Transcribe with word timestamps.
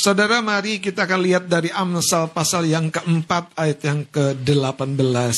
Saudara 0.00 0.40
mari 0.40 0.80
kita 0.80 1.04
akan 1.04 1.20
lihat 1.20 1.44
dari 1.44 1.68
Amsal 1.68 2.32
pasal 2.32 2.64
yang 2.64 2.88
keempat 2.88 3.52
ayat 3.52 3.84
yang 3.84 4.00
ke-18. 4.08 5.36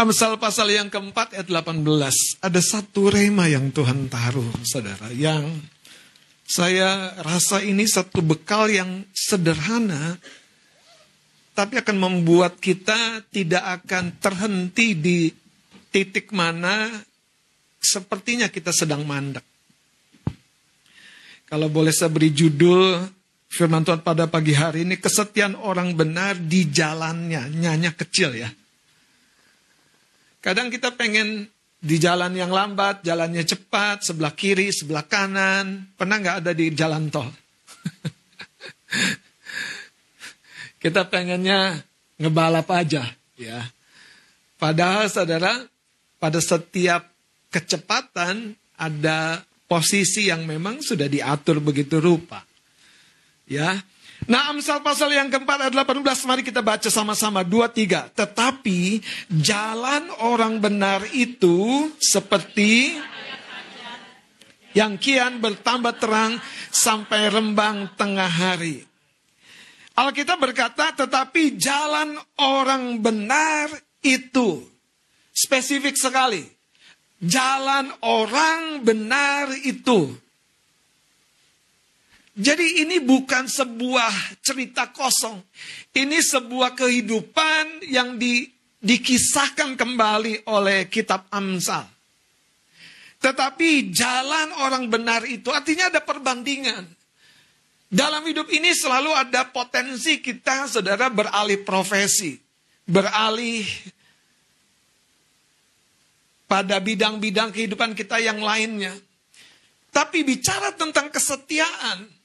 Amsal 0.00 0.40
pasal 0.40 0.72
yang 0.72 0.88
keempat 0.88 1.36
ayat 1.36 1.52
18. 1.52 1.84
Ada 2.40 2.60
satu 2.64 3.12
rema 3.12 3.52
yang 3.52 3.68
Tuhan 3.68 4.08
taruh, 4.08 4.48
saudara. 4.64 5.12
Yang 5.12 5.60
saya 6.48 7.20
rasa 7.20 7.60
ini 7.60 7.84
satu 7.84 8.24
bekal 8.24 8.72
yang 8.72 9.04
sederhana. 9.12 10.16
Tapi 11.52 11.84
akan 11.84 12.00
membuat 12.00 12.56
kita 12.56 13.28
tidak 13.28 13.84
akan 13.84 14.16
terhenti 14.16 14.96
di 14.96 15.28
titik 15.92 16.32
mana 16.32 16.88
sepertinya 17.76 18.48
kita 18.48 18.72
sedang 18.72 19.04
mandek. 19.04 19.44
Kalau 21.44 21.68
boleh 21.68 21.92
saya 21.92 22.08
beri 22.08 22.32
judul 22.32 23.04
firman 23.52 23.84
Tuhan 23.84 24.00
pada 24.00 24.24
pagi 24.32 24.56
hari 24.56 24.88
ini, 24.88 24.96
kesetiaan 24.96 25.60
orang 25.60 25.92
benar 25.92 26.40
di 26.40 26.72
jalannya, 26.72 27.52
nyanya 27.52 27.92
kecil 27.92 28.32
ya 28.32 28.48
Kadang 30.40 30.72
kita 30.72 30.96
pengen 30.96 31.48
di 31.80 31.96
jalan 31.96 32.36
yang 32.36 32.52
lambat, 32.52 33.04
jalannya 33.04 33.44
cepat, 33.44 34.04
sebelah 34.04 34.34
kiri, 34.36 34.72
sebelah 34.72 35.04
kanan. 35.04 35.88
Pernah 35.96 36.16
nggak 36.20 36.36
ada 36.44 36.52
di 36.56 36.72
jalan 36.72 37.08
tol? 37.08 37.28
kita 40.82 41.08
pengennya 41.08 41.84
ngebalap 42.20 42.68
aja, 42.72 43.04
ya. 43.36 43.64
Padahal 44.60 45.08
saudara, 45.08 45.56
pada 46.20 46.40
setiap 46.40 47.08
kecepatan 47.48 48.52
ada 48.76 49.40
posisi 49.64 50.28
yang 50.28 50.44
memang 50.44 50.84
sudah 50.84 51.08
diatur 51.08 51.64
begitu 51.64 51.96
rupa. 51.96 52.44
Ya, 53.48 53.80
Nah 54.28 54.52
Amsal 54.52 54.84
pasal 54.84 55.16
yang 55.16 55.32
keempat 55.32 55.70
ayat 55.70 55.74
18 55.74 56.04
mari 56.28 56.44
kita 56.44 56.60
baca 56.60 56.92
sama-sama 56.92 57.40
dua 57.40 57.72
tiga. 57.72 58.12
Tetapi 58.12 59.00
jalan 59.32 60.12
orang 60.20 60.60
benar 60.60 61.08
itu 61.16 61.88
seperti 61.96 63.00
yang 64.76 65.00
kian 65.00 65.40
bertambah 65.40 65.96
terang 65.96 66.36
sampai 66.68 67.32
rembang 67.32 67.96
tengah 67.96 68.28
hari. 68.28 68.84
Alkitab 69.96 70.38
berkata 70.38 70.94
tetapi 70.94 71.58
jalan 71.58 72.14
orang 72.38 73.00
benar 73.02 73.72
itu 74.04 74.62
spesifik 75.34 75.96
sekali. 75.98 76.44
Jalan 77.20 77.92
orang 78.00 78.80
benar 78.80 79.52
itu 79.60 80.08
jadi 82.30 82.86
ini 82.86 83.02
bukan 83.02 83.50
sebuah 83.50 84.38
cerita 84.38 84.94
kosong. 84.94 85.42
Ini 85.90 86.22
sebuah 86.22 86.78
kehidupan 86.78 87.90
yang 87.90 88.14
di, 88.22 88.46
dikisahkan 88.78 89.74
kembali 89.74 90.46
oleh 90.46 90.86
kitab 90.86 91.26
Amsal. 91.34 91.90
Tetapi 93.20 93.90
jalan 93.92 94.48
orang 94.62 94.86
benar 94.88 95.26
itu 95.26 95.50
artinya 95.50 95.90
ada 95.90 96.00
perbandingan. 96.00 96.86
Dalam 97.90 98.22
hidup 98.22 98.46
ini 98.54 98.70
selalu 98.70 99.10
ada 99.10 99.50
potensi 99.50 100.22
kita 100.22 100.70
saudara 100.70 101.10
beralih 101.10 101.60
profesi. 101.66 102.38
Beralih 102.86 103.66
pada 106.46 106.78
bidang-bidang 106.78 107.50
kehidupan 107.50 107.98
kita 107.98 108.22
yang 108.22 108.38
lainnya. 108.38 108.94
Tapi 109.90 110.22
bicara 110.22 110.70
tentang 110.78 111.10
kesetiaan, 111.10 112.19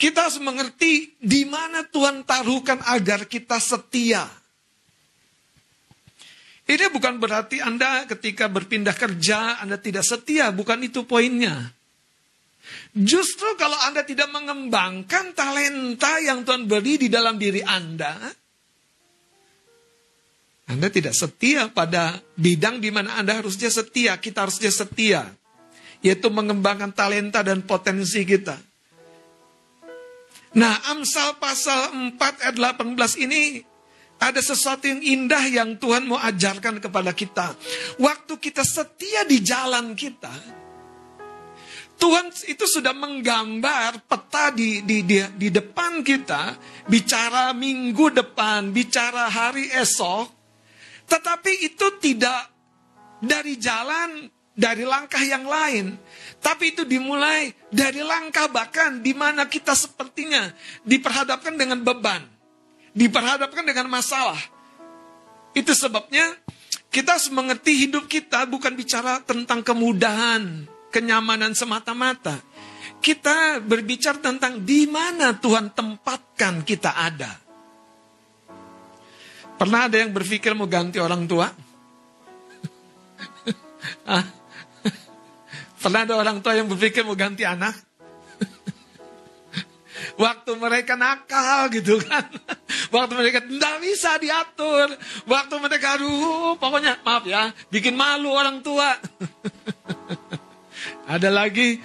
kita 0.00 0.32
harus 0.32 0.40
mengerti 0.40 1.12
di 1.20 1.44
mana 1.44 1.84
Tuhan 1.84 2.24
taruhkan 2.24 2.80
agar 2.88 3.28
kita 3.28 3.60
setia. 3.60 4.24
Ini 6.64 6.88
bukan 6.88 7.20
berarti 7.20 7.60
Anda 7.60 8.08
ketika 8.08 8.48
berpindah 8.48 8.96
kerja 8.96 9.60
Anda 9.60 9.76
tidak 9.76 10.08
setia, 10.08 10.48
bukan 10.56 10.88
itu 10.88 11.04
poinnya. 11.04 11.76
Justru 12.96 13.60
kalau 13.60 13.76
Anda 13.84 14.00
tidak 14.00 14.32
mengembangkan 14.32 15.36
talenta 15.36 16.16
yang 16.24 16.48
Tuhan 16.48 16.64
beri 16.64 16.96
di 16.96 17.08
dalam 17.12 17.36
diri 17.36 17.60
Anda, 17.60 18.16
Anda 20.70 20.88
tidak 20.88 21.12
setia 21.12 21.68
pada 21.68 22.24
bidang 22.40 22.80
di 22.80 22.88
mana 22.88 23.20
Anda 23.20 23.36
harusnya 23.36 23.68
setia, 23.68 24.16
kita 24.16 24.48
harusnya 24.48 24.72
setia. 24.72 25.28
Yaitu 26.00 26.32
mengembangkan 26.32 26.96
talenta 26.96 27.44
dan 27.44 27.60
potensi 27.60 28.24
kita. 28.24 28.69
Nah, 30.50 30.74
Amsal 30.90 31.38
pasal 31.38 31.94
4 32.14 32.18
ayat 32.18 32.56
18 32.58 33.22
ini 33.22 33.62
ada 34.20 34.42
sesuatu 34.42 34.84
yang 34.84 35.00
indah 35.00 35.44
yang 35.46 35.78
Tuhan 35.78 36.10
mau 36.10 36.18
ajarkan 36.18 36.82
kepada 36.82 37.14
kita. 37.14 37.54
Waktu 38.02 38.34
kita 38.36 38.66
setia 38.66 39.24
di 39.24 39.40
jalan 39.40 39.94
kita, 39.94 40.34
Tuhan 42.00 42.32
itu 42.48 42.64
sudah 42.64 42.96
menggambar 42.96 44.08
peta 44.08 44.50
di, 44.50 44.80
di, 44.82 45.04
di, 45.04 45.20
di 45.36 45.48
depan 45.52 46.00
kita, 46.00 46.56
bicara 46.88 47.52
minggu 47.52 48.10
depan, 48.10 48.72
bicara 48.72 49.28
hari 49.28 49.68
esok, 49.68 50.28
tetapi 51.04 51.52
itu 51.60 51.86
tidak 52.00 52.48
dari 53.20 53.60
jalan, 53.60 54.26
dari 54.60 54.84
langkah 54.84 55.24
yang 55.24 55.48
lain. 55.48 55.96
Tapi 56.44 56.76
itu 56.76 56.84
dimulai 56.84 57.56
dari 57.72 58.04
langkah 58.04 58.52
bahkan 58.52 59.00
di 59.00 59.16
mana 59.16 59.48
kita 59.48 59.72
sepertinya 59.72 60.52
diperhadapkan 60.84 61.56
dengan 61.56 61.80
beban. 61.80 62.20
Diperhadapkan 62.92 63.64
dengan 63.64 63.88
masalah. 63.88 64.36
Itu 65.56 65.72
sebabnya 65.72 66.36
kita 66.92 67.16
harus 67.16 67.32
mengerti 67.32 67.88
hidup 67.88 68.04
kita 68.04 68.44
bukan 68.44 68.76
bicara 68.76 69.24
tentang 69.24 69.64
kemudahan, 69.64 70.68
kenyamanan 70.92 71.56
semata-mata. 71.56 72.36
Kita 73.00 73.64
berbicara 73.64 74.20
tentang 74.20 74.60
di 74.60 74.84
mana 74.84 75.32
Tuhan 75.32 75.72
tempatkan 75.72 76.60
kita 76.68 76.92
ada. 76.92 77.32
Pernah 79.56 79.88
ada 79.88 79.96
yang 80.00 80.12
berpikir 80.12 80.52
mau 80.52 80.68
ganti 80.68 81.00
orang 81.00 81.24
tua? 81.24 81.48
Pernah 85.80 86.04
ada 86.04 86.14
orang 86.20 86.44
tua 86.44 86.52
yang 86.60 86.68
berpikir 86.68 87.08
mau 87.08 87.16
ganti 87.16 87.48
anak? 87.48 87.72
Waktu 90.22 90.52
mereka 90.60 90.92
nakal 90.92 91.72
gitu 91.72 91.96
kan. 92.04 92.28
Waktu 92.92 93.12
mereka 93.16 93.40
tidak 93.40 93.80
bisa 93.80 94.20
diatur. 94.20 94.92
Waktu 95.24 95.54
mereka 95.56 95.96
aduh 95.96 96.60
pokoknya 96.60 97.00
maaf 97.00 97.24
ya. 97.24 97.48
Bikin 97.72 97.96
malu 97.96 98.28
orang 98.28 98.60
tua. 98.60 98.92
ada 101.16 101.32
lagi. 101.32 101.80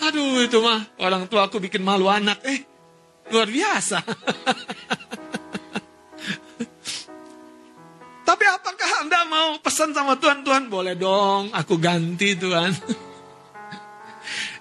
Aduh 0.00 0.40
itu 0.40 0.56
mah 0.64 0.88
orang 0.96 1.28
tua 1.28 1.44
aku 1.52 1.60
bikin 1.60 1.84
malu 1.84 2.08
anak. 2.08 2.40
Eh 2.48 2.64
luar 3.28 3.52
biasa. 3.52 4.00
Tapi 8.26 8.44
apakah 8.48 8.90
Anda 9.04 9.28
mau 9.28 9.60
pesan 9.60 9.92
sama 9.92 10.16
Tuhan? 10.16 10.40
Tuhan 10.40 10.72
boleh 10.72 10.96
dong 10.96 11.52
aku 11.52 11.76
ganti 11.76 12.32
Tuhan. 12.32 12.72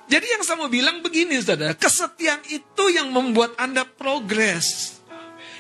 Jadi 0.06 0.28
yang 0.30 0.42
saya 0.46 0.62
mau 0.62 0.69
bilang 0.69 1.02
begini 1.02 1.42
saudara, 1.42 1.74
kesetiaan 1.74 2.46
itu 2.54 2.84
yang 2.94 3.10
membuat 3.10 3.57
Anda 3.57 3.81
progres. 3.81 5.02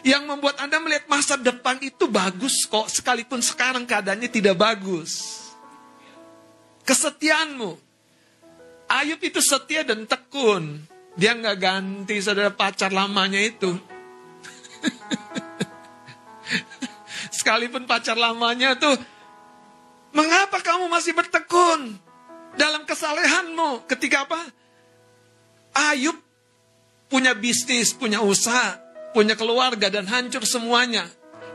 Yang 0.05 0.23
membuat 0.29 0.61
Anda 0.61 0.77
melihat 0.77 1.09
masa 1.09 1.33
depan 1.33 1.81
itu 1.81 2.05
bagus 2.05 2.69
kok, 2.69 2.85
sekalipun 2.93 3.41
sekarang 3.41 3.89
keadaannya 3.89 4.29
tidak 4.29 4.53
bagus. 4.53 5.41
Kesetiaanmu. 6.85 7.73
Ayub 8.85 9.17
itu 9.17 9.41
setia 9.41 9.81
dan 9.81 10.05
tekun. 10.05 10.77
Dia 11.17 11.33
nggak 11.33 11.57
ganti 11.57 12.21
saudara 12.21 12.53
pacar 12.53 12.93
lamanya 12.93 13.41
itu. 13.41 13.73
Sekalipun 17.41 17.89
pacar 17.89 18.13
lamanya 18.13 18.77
tuh, 18.77 18.93
mengapa 20.13 20.61
kamu 20.61 20.85
masih 20.85 21.17
bertekun? 21.17 22.04
Dalam 22.55 22.83
kesalehanmu. 22.87 23.87
Ketika 23.87 24.27
apa? 24.27 24.39
Ayub 25.75 26.15
punya 27.11 27.35
bisnis, 27.35 27.91
punya 27.91 28.23
usaha, 28.23 28.79
punya 29.11 29.35
keluarga 29.35 29.91
dan 29.91 30.07
hancur 30.07 30.43
semuanya. 30.47 31.07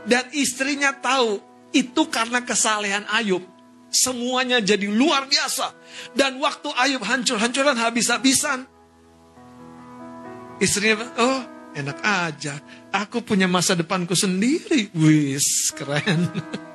Dan 0.05 0.29
istrinya 0.33 0.93
tahu 0.97 1.41
itu 1.73 2.01
karena 2.09 2.41
kesalehan 2.41 3.05
Ayub. 3.09 3.45
Semuanya 3.91 4.63
jadi 4.63 4.87
luar 4.87 5.27
biasa. 5.27 5.75
Dan 6.15 6.39
waktu 6.39 6.71
Ayub 6.79 7.03
hancur-hancuran 7.03 7.75
habis-habisan. 7.75 8.65
Istrinya, 10.61 11.11
oh 11.17 11.41
enak 11.75 11.99
aja. 12.01 12.61
Aku 12.93 13.21
punya 13.25 13.49
masa 13.49 13.75
depanku 13.75 14.15
sendiri. 14.15 14.93
Wis, 14.95 15.73
keren. 15.75 16.29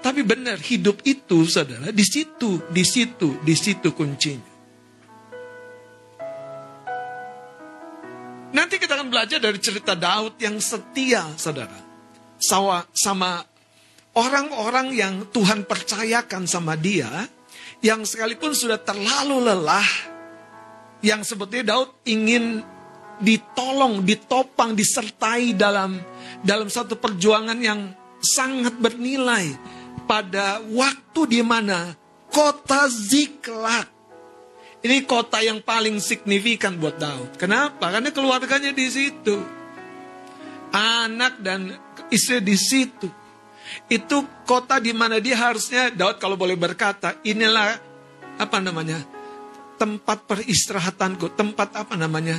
Tapi 0.00 0.24
benar, 0.24 0.56
hidup 0.56 1.04
itu 1.04 1.44
saudara, 1.44 1.92
di 1.92 2.04
situ, 2.04 2.64
di 2.72 2.84
situ, 2.88 3.36
di 3.44 3.52
situ 3.52 3.92
kuncinya. 3.92 4.48
Nanti 8.50 8.80
kita 8.80 8.96
akan 8.96 9.12
belajar 9.12 9.38
dari 9.38 9.60
cerita 9.60 9.92
Daud 9.92 10.40
yang 10.40 10.56
setia, 10.58 11.28
saudara. 11.36 11.76
Sama, 12.40 12.88
sama 12.96 13.44
orang-orang 14.16 14.96
yang 14.96 15.14
Tuhan 15.28 15.68
percayakan 15.68 16.48
sama 16.48 16.80
dia, 16.80 17.28
yang 17.84 18.02
sekalipun 18.02 18.56
sudah 18.56 18.80
terlalu 18.80 19.52
lelah, 19.52 19.90
yang 21.04 21.20
sebetulnya 21.20 21.76
Daud 21.76 21.92
ingin 22.08 22.64
ditolong, 23.20 24.00
ditopang, 24.00 24.72
disertai 24.72 25.52
dalam 25.52 26.00
dalam 26.40 26.72
satu 26.72 26.96
perjuangan 26.96 27.60
yang 27.60 27.92
sangat 28.20 28.76
bernilai 28.80 29.52
pada 30.04 30.58
waktu 30.60 31.20
di 31.26 31.40
mana 31.40 31.94
kota 32.30 32.86
Ziklag 32.90 34.00
ini 34.80 35.04
kota 35.04 35.44
yang 35.44 35.60
paling 35.60 36.00
signifikan 36.00 36.80
buat 36.80 36.96
Daud. 36.96 37.36
Kenapa? 37.36 37.92
Karena 37.92 38.08
keluarganya 38.08 38.72
di 38.72 38.88
situ. 38.88 39.36
Anak 40.72 41.44
dan 41.44 41.76
istri 42.08 42.40
di 42.40 42.56
situ. 42.56 43.04
Itu 43.92 44.24
kota 44.48 44.80
di 44.80 44.96
mana 44.96 45.20
dia 45.20 45.36
harusnya 45.36 45.92
Daud 45.92 46.16
kalau 46.16 46.40
boleh 46.40 46.56
berkata, 46.56 47.20
inilah 47.28 47.76
apa 48.40 48.58
namanya? 48.58 49.20
tempat 49.80 50.28
peristirahatanku, 50.28 51.32
tempat 51.40 51.72
apa 51.72 51.96
namanya? 51.96 52.36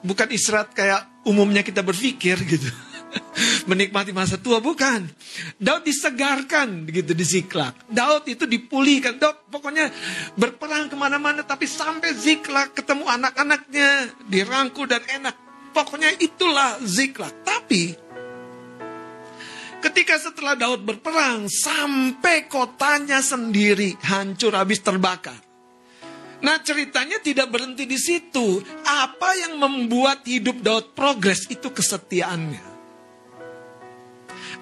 Bukan 0.00 0.32
istirahat 0.32 0.72
kayak 0.72 1.04
umumnya 1.28 1.60
kita 1.60 1.84
berpikir 1.84 2.40
gitu. 2.48 2.72
menikmati 3.70 4.10
masa 4.10 4.38
tua 4.40 4.58
bukan. 4.58 5.06
Daud 5.56 5.84
disegarkan 5.86 6.84
begitu 6.88 7.12
di 7.12 7.24
Ziklag. 7.24 7.76
Daud 7.88 8.26
itu 8.28 8.44
dipulihkan. 8.48 9.18
Daud 9.20 9.48
pokoknya 9.48 9.90
berperang 10.36 10.88
ke 10.88 10.96
mana-mana 10.96 11.44
tapi 11.44 11.68
sampai 11.68 12.14
Ziklag 12.16 12.74
ketemu 12.76 13.06
anak-anaknya 13.08 14.12
dirangkul 14.26 14.88
dan 14.88 15.02
enak. 15.06 15.34
Pokoknya 15.72 16.12
itulah 16.20 16.80
Ziklag. 16.84 17.32
Tapi 17.44 17.96
ketika 19.82 20.14
setelah 20.20 20.54
Daud 20.54 20.84
berperang 20.84 21.48
sampai 21.48 22.46
kotanya 22.46 23.24
sendiri 23.24 23.96
hancur 24.04 24.54
habis 24.54 24.84
terbakar. 24.84 25.36
Nah 26.42 26.58
ceritanya 26.58 27.22
tidak 27.22 27.54
berhenti 27.54 27.86
di 27.86 27.94
situ. 27.94 28.58
Apa 28.82 29.30
yang 29.46 29.62
membuat 29.62 30.26
hidup 30.26 30.58
Daud 30.58 30.90
progres 30.90 31.46
itu 31.46 31.70
kesetiaannya. 31.70 32.71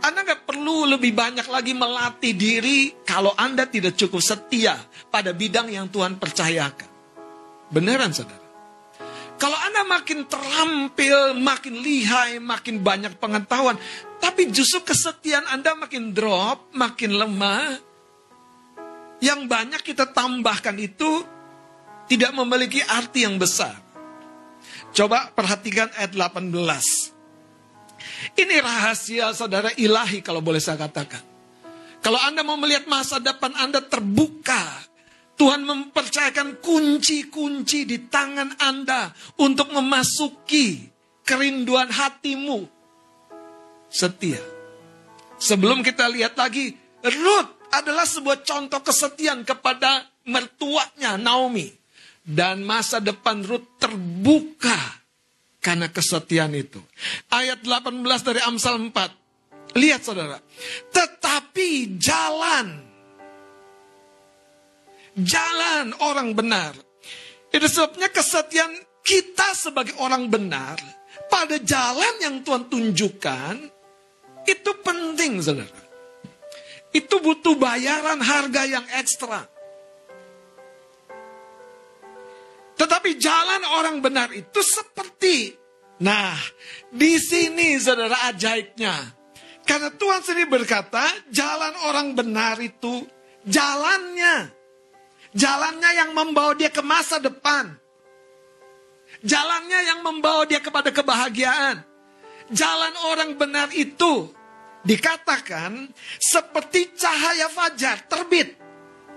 Anda 0.00 0.24
nggak 0.24 0.48
perlu 0.48 0.88
lebih 0.96 1.12
banyak 1.12 1.44
lagi 1.52 1.76
melatih 1.76 2.32
diri 2.32 3.04
kalau 3.04 3.36
Anda 3.36 3.68
tidak 3.68 4.00
cukup 4.00 4.24
setia 4.24 4.80
pada 5.12 5.36
bidang 5.36 5.68
yang 5.68 5.92
Tuhan 5.92 6.16
percayakan. 6.16 6.88
Beneran 7.68 8.10
saudara. 8.10 8.48
Kalau 9.40 9.56
Anda 9.56 9.88
makin 9.88 10.28
terampil, 10.28 11.36
makin 11.40 11.80
lihai, 11.80 12.36
makin 12.40 12.84
banyak 12.84 13.16
pengetahuan, 13.16 13.80
tapi 14.20 14.52
justru 14.52 14.84
kesetiaan 14.84 15.48
Anda 15.48 15.72
makin 15.72 16.12
drop, 16.12 16.68
makin 16.76 17.16
lemah, 17.16 17.80
yang 19.24 19.48
banyak 19.48 19.80
kita 19.80 20.12
tambahkan 20.12 20.76
itu 20.76 21.24
tidak 22.08 22.32
memiliki 22.36 22.84
arti 22.84 23.24
yang 23.24 23.40
besar. 23.40 23.76
Coba 24.90 25.30
perhatikan 25.32 25.88
ayat 25.94 26.12
18. 26.16 27.09
Ini 28.36 28.60
rahasia 28.60 29.32
saudara 29.32 29.70
ilahi 29.76 30.20
kalau 30.20 30.40
boleh 30.40 30.60
saya 30.60 30.80
katakan. 30.80 31.22
Kalau 32.00 32.16
Anda 32.16 32.40
mau 32.40 32.56
melihat 32.56 32.88
masa 32.88 33.20
depan 33.20 33.52
Anda 33.60 33.84
terbuka, 33.84 34.88
Tuhan 35.36 35.64
mempercayakan 35.64 36.60
kunci-kunci 36.60 37.88
di 37.88 38.08
tangan 38.08 38.56
Anda 38.60 39.12
untuk 39.40 39.72
memasuki 39.72 40.84
kerinduan 41.24 41.88
hatimu. 41.88 42.64
Setia. 43.88 44.40
Sebelum 45.40 45.80
kita 45.80 46.08
lihat 46.12 46.36
lagi, 46.36 46.76
Ruth 47.00 47.72
adalah 47.72 48.04
sebuah 48.04 48.44
contoh 48.44 48.84
kesetiaan 48.84 49.44
kepada 49.48 50.04
mertuanya 50.28 51.16
Naomi. 51.16 51.72
Dan 52.20 52.62
masa 52.62 53.00
depan 53.00 53.40
Ruth 53.40 53.80
terbuka 53.80 54.69
karena 55.60 55.92
kesetiaan 55.92 56.56
itu. 56.56 56.80
Ayat 57.28 57.60
18 57.62 58.00
dari 58.24 58.40
Amsal 58.40 58.80
4. 58.80 59.76
Lihat 59.76 60.00
saudara. 60.02 60.40
Tetapi 60.90 62.00
jalan. 62.00 62.66
Jalan 65.20 65.94
orang 66.00 66.32
benar. 66.32 66.72
Itu 67.52 67.68
sebabnya 67.68 68.08
kesetiaan 68.08 68.72
kita 69.04 69.52
sebagai 69.54 69.94
orang 70.00 70.32
benar. 70.32 70.80
Pada 71.28 71.60
jalan 71.60 72.14
yang 72.24 72.40
Tuhan 72.40 72.66
tunjukkan. 72.66 73.54
Itu 74.48 74.70
penting 74.80 75.44
saudara. 75.44 75.80
Itu 76.90 77.22
butuh 77.22 77.54
bayaran 77.54 78.18
harga 78.18 78.66
yang 78.66 78.86
ekstra. 78.98 79.46
Tetapi 82.80 83.20
jalan 83.20 83.60
orang 83.76 84.00
benar 84.00 84.32
itu 84.32 84.64
seperti 84.64 85.60
Nah, 86.00 86.32
di 86.88 87.20
sini 87.20 87.76
saudara 87.76 88.32
ajaibnya. 88.32 88.96
Karena 89.68 89.92
Tuhan 89.92 90.24
sendiri 90.24 90.48
berkata, 90.48 91.04
jalan 91.28 91.76
orang 91.84 92.16
benar 92.16 92.56
itu 92.56 93.04
jalannya. 93.44 94.48
Jalannya 95.36 95.90
yang 95.94 96.10
membawa 96.16 96.56
dia 96.56 96.72
ke 96.72 96.80
masa 96.80 97.20
depan. 97.20 97.76
Jalannya 99.20 99.80
yang 99.92 100.00
membawa 100.00 100.48
dia 100.48 100.64
kepada 100.64 100.88
kebahagiaan. 100.88 101.84
Jalan 102.50 102.94
orang 103.12 103.36
benar 103.36 103.68
itu 103.76 104.32
dikatakan 104.82 105.92
seperti 106.16 106.96
cahaya 106.96 107.46
fajar 107.52 108.08
terbit. 108.08 108.56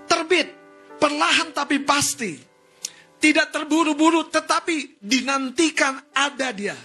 Terbit. 0.04 0.52
Perlahan 1.00 1.50
tapi 1.56 1.80
pasti. 1.82 2.53
Tidak 3.24 3.48
terburu-buru 3.48 4.28
tetapi 4.28 5.00
dinantikan 5.00 5.96
ada 6.12 6.52
dia. 6.52 6.76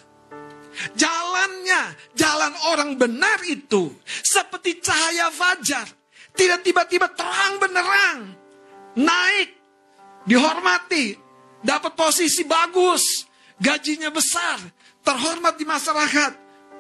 Jalannya, 0.96 2.15
jalan 2.15 2.55
orang 2.72 2.96
benar 2.96 3.43
itu 3.43 3.91
seperti 4.24 4.79
cahaya 4.79 5.27
fajar. 5.36 5.84
Tidak 6.31 6.63
tiba-tiba 6.63 7.12
terang 7.12 7.60
benerang. 7.60 8.31
Naik, 8.96 9.51
dihormati, 10.24 11.19
dapat 11.60 11.91
posisi 12.00 12.48
bagus, 12.48 13.27
gajinya 13.60 14.08
besar, 14.08 14.63
terhormat 15.03 15.60
di 15.60 15.67
masyarakat. 15.67 16.31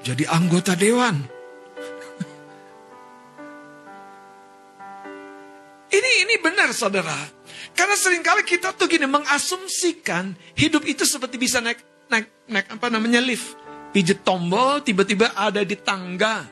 Jadi 0.07 0.23
anggota 0.23 0.71
dewan. 0.79 1.19
ini 5.99 6.11
ini 6.23 6.39
benar 6.39 6.71
saudara. 6.71 7.38
Karena 7.79 7.95
sering 7.95 8.19
kali 8.19 8.43
kita 8.43 8.75
tuh 8.75 8.91
gini 8.91 9.07
mengasumsikan 9.07 10.35
hidup 10.59 10.83
itu 10.83 11.07
seperti 11.07 11.39
bisa 11.39 11.63
naik 11.63 11.79
naik 12.11 12.27
naik 12.51 12.67
apa 12.75 12.91
namanya 12.91 13.23
lift. 13.23 13.55
Pijet 13.95 14.27
tombol 14.27 14.83
tiba-tiba 14.83 15.31
ada 15.31 15.63
di 15.63 15.79
tangga 15.79 16.43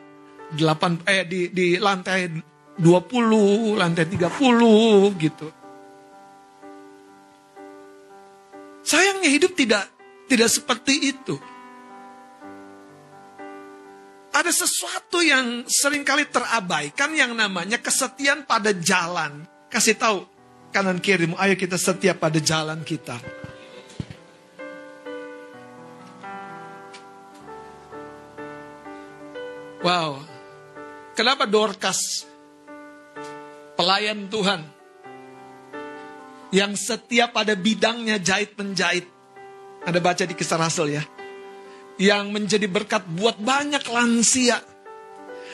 8 0.55 1.03
eh 1.03 1.27
di 1.27 1.51
di 1.51 1.75
lantai 1.75 2.31
20, 2.79 3.75
lantai 3.75 4.07
30 4.07 5.19
gitu. 5.19 5.47
Sayangnya 8.87 9.27
hidup 9.27 9.51
tidak 9.51 9.83
tidak 10.31 10.47
seperti 10.47 11.11
itu. 11.11 11.35
Ada 14.31 14.63
sesuatu 14.63 15.19
yang 15.19 15.67
sering 15.67 16.07
kali 16.07 16.23
terabaikan 16.31 17.11
yang 17.11 17.35
namanya 17.35 17.83
kesetiaan 17.83 18.47
pada 18.47 18.71
jalan. 18.71 19.43
Kasih 19.67 19.99
tahu, 19.99 20.36
kanan 20.77 21.01
kirimu. 21.01 21.33
Ayo 21.41 21.57
kita 21.57 21.73
setia 21.73 22.13
pada 22.13 22.37
jalan 22.37 22.85
kita. 22.85 23.17
Wow. 29.81 30.21
Kenapa 31.17 31.49
Dorcas 31.49 32.29
pelayan 33.73 34.29
Tuhan 34.29 34.61
yang 36.53 36.77
setia 36.77 37.25
pada 37.33 37.57
bidangnya 37.57 38.21
jahit 38.21 38.53
menjahit. 38.53 39.09
Ada 39.81 39.97
baca 39.97 40.29
di 40.29 40.37
kisah 40.37 40.61
Rasul 40.61 40.93
ya. 40.93 41.01
Yang 41.97 42.25
menjadi 42.29 42.69
berkat 42.69 43.01
buat 43.17 43.41
banyak 43.41 43.81
lansia. 43.89 44.61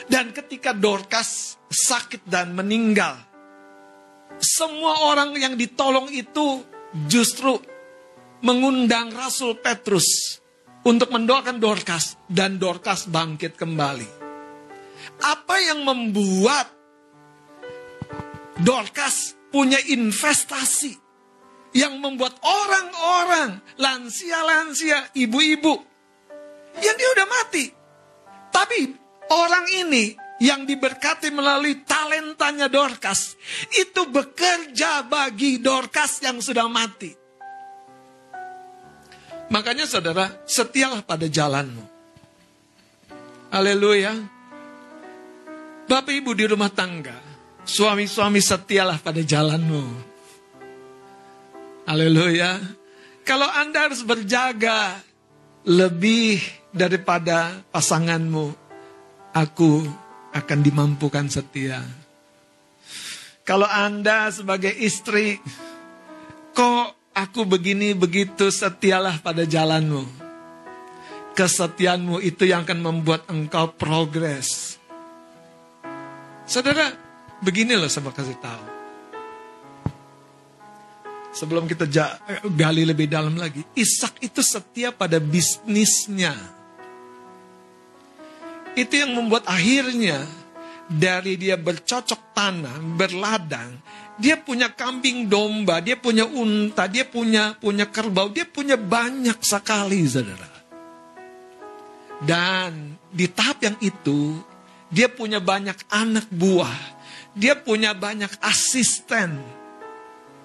Dan 0.04 0.36
ketika 0.36 0.76
Dorcas 0.76 1.56
sakit 1.72 2.28
dan 2.28 2.52
meninggal, 2.52 3.16
semua 4.38 5.10
orang 5.10 5.34
yang 5.38 5.54
ditolong 5.54 6.10
itu 6.10 6.62
justru 7.06 7.58
mengundang 8.44 9.10
Rasul 9.14 9.56
Petrus 9.58 10.38
untuk 10.84 11.08
mendoakan 11.10 11.56
Dorcas 11.58 12.20
dan 12.28 12.60
Dorcas 12.60 13.08
bangkit 13.08 13.56
kembali. 13.56 14.22
Apa 15.24 15.56
yang 15.64 15.84
membuat 15.84 16.68
Dorcas 18.60 19.34
punya 19.50 19.80
investasi 19.80 20.92
yang 21.74 21.98
membuat 21.98 22.38
orang-orang 22.42 23.58
lansia-lansia, 23.82 25.10
ibu-ibu 25.18 25.74
yang 26.78 26.94
dia 26.94 27.08
udah 27.18 27.26
mati. 27.26 27.64
Tapi 28.54 28.78
orang 29.34 29.66
ini 29.82 30.14
yang 30.44 30.68
diberkati 30.68 31.32
melalui 31.32 31.88
talentanya 31.88 32.68
Dorcas 32.68 33.32
itu 33.72 34.04
bekerja 34.12 35.08
bagi 35.08 35.56
Dorcas 35.56 36.20
yang 36.20 36.44
sudah 36.44 36.68
mati. 36.68 37.08
Makanya 39.48 39.88
saudara, 39.88 40.44
setialah 40.44 41.00
pada 41.00 41.24
jalanmu. 41.24 41.84
Haleluya. 43.48 44.12
Bapak 45.88 46.12
ibu 46.12 46.32
di 46.36 46.44
rumah 46.48 46.72
tangga, 46.72 47.16
suami-suami 47.64 48.40
setialah 48.40 49.00
pada 49.00 49.20
jalanmu. 49.20 49.84
Haleluya. 51.88 52.60
Kalau 53.24 53.48
Anda 53.48 53.88
harus 53.88 54.04
berjaga 54.04 55.00
lebih 55.64 56.40
daripada 56.72 57.64
pasanganmu, 57.68 58.52
aku 59.32 60.03
akan 60.34 60.58
dimampukan 60.60 61.30
setia. 61.30 61.80
Kalau 63.46 63.70
Anda 63.70 64.28
sebagai 64.34 64.74
istri, 64.74 65.38
kok 66.50 67.12
aku 67.14 67.46
begini 67.46 67.94
begitu 67.94 68.50
setialah 68.50 69.22
pada 69.22 69.46
jalanmu. 69.46 70.26
Kesetiaanmu 71.34 72.22
itu 72.22 72.46
yang 72.46 72.66
akan 72.66 72.78
membuat 72.82 73.26
engkau 73.30 73.70
progres. 73.74 74.78
Saudara, 76.46 76.94
begini 77.42 77.74
loh 77.74 77.90
saya 77.90 78.10
kasih 78.10 78.38
tahu. 78.38 78.64
Sebelum 81.34 81.66
kita 81.66 81.90
gali 82.54 82.86
lebih 82.86 83.10
dalam 83.10 83.34
lagi, 83.34 83.66
Ishak 83.74 84.22
itu 84.22 84.38
setia 84.38 84.94
pada 84.94 85.18
bisnisnya. 85.18 86.53
Itu 88.74 88.94
yang 88.98 89.14
membuat 89.14 89.46
akhirnya 89.46 90.26
dari 90.90 91.38
dia 91.38 91.54
bercocok 91.54 92.34
tanam, 92.34 92.98
berladang, 92.98 93.78
dia 94.18 94.34
punya 94.36 94.74
kambing 94.74 95.30
domba, 95.30 95.78
dia 95.80 95.96
punya 95.96 96.26
unta, 96.26 96.90
dia 96.90 97.06
punya 97.06 97.54
punya 97.56 97.86
kerbau, 97.88 98.28
dia 98.34 98.44
punya 98.44 98.74
banyak 98.74 99.38
sekali, 99.40 100.02
saudara. 100.04 100.50
Dan 102.20 102.98
di 103.10 103.26
tahap 103.30 103.62
yang 103.62 103.76
itu, 103.78 104.38
dia 104.90 105.06
punya 105.06 105.38
banyak 105.38 105.78
anak 105.88 106.26
buah, 106.34 106.78
dia 107.34 107.54
punya 107.58 107.94
banyak 107.94 108.30
asisten, 108.42 109.42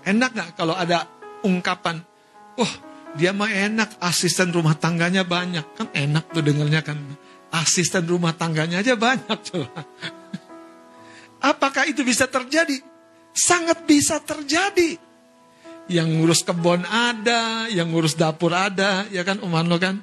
Enak 0.10 0.32
gak 0.32 0.50
kalau 0.56 0.76
ada 0.76 1.06
ungkapan, 1.44 2.00
wah 2.56 2.64
oh, 2.64 2.74
dia 3.20 3.36
mah 3.36 3.52
enak, 3.52 4.00
asisten 4.00 4.54
rumah 4.54 4.78
tangganya 4.78 5.28
banyak. 5.28 5.66
Kan 5.76 5.92
enak 5.92 6.32
tuh 6.32 6.42
dengernya 6.46 6.82
kan. 6.86 6.98
Asisten 7.50 8.06
rumah 8.06 8.38
tangganya 8.38 8.82
aja 8.86 8.94
banyak 8.94 9.40
coba. 9.54 9.82
Apakah 11.42 11.90
itu 11.90 12.06
bisa 12.06 12.30
terjadi? 12.30 12.78
Sangat 13.34 13.86
bisa 13.90 14.22
terjadi. 14.22 15.00
Yang 15.90 16.08
ngurus 16.14 16.42
kebun 16.46 16.86
ada, 16.86 17.66
yang 17.74 17.90
ngurus 17.90 18.14
dapur 18.14 18.54
ada, 18.54 19.10
ya 19.10 19.26
kan 19.26 19.42
uman 19.42 19.66
lo 19.66 19.82
kan? 19.82 19.98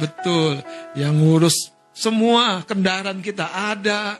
Betul. 0.00 0.64
Yang 0.96 1.14
ngurus 1.20 1.56
semua 1.92 2.64
kendaraan 2.64 3.20
kita 3.20 3.52
ada. 3.52 4.16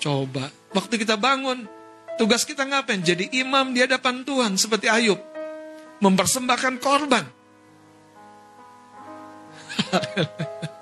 Coba, 0.00 0.48
waktu 0.72 0.96
kita 0.96 1.20
bangun, 1.20 1.68
Tugas 2.14 2.46
kita 2.46 2.62
ngapain? 2.62 3.02
Jadi 3.02 3.26
imam 3.42 3.74
di 3.74 3.82
hadapan 3.82 4.22
Tuhan 4.22 4.54
seperti 4.54 4.86
Ayub. 4.86 5.18
Mempersembahkan 5.98 6.78
korban. 6.78 7.26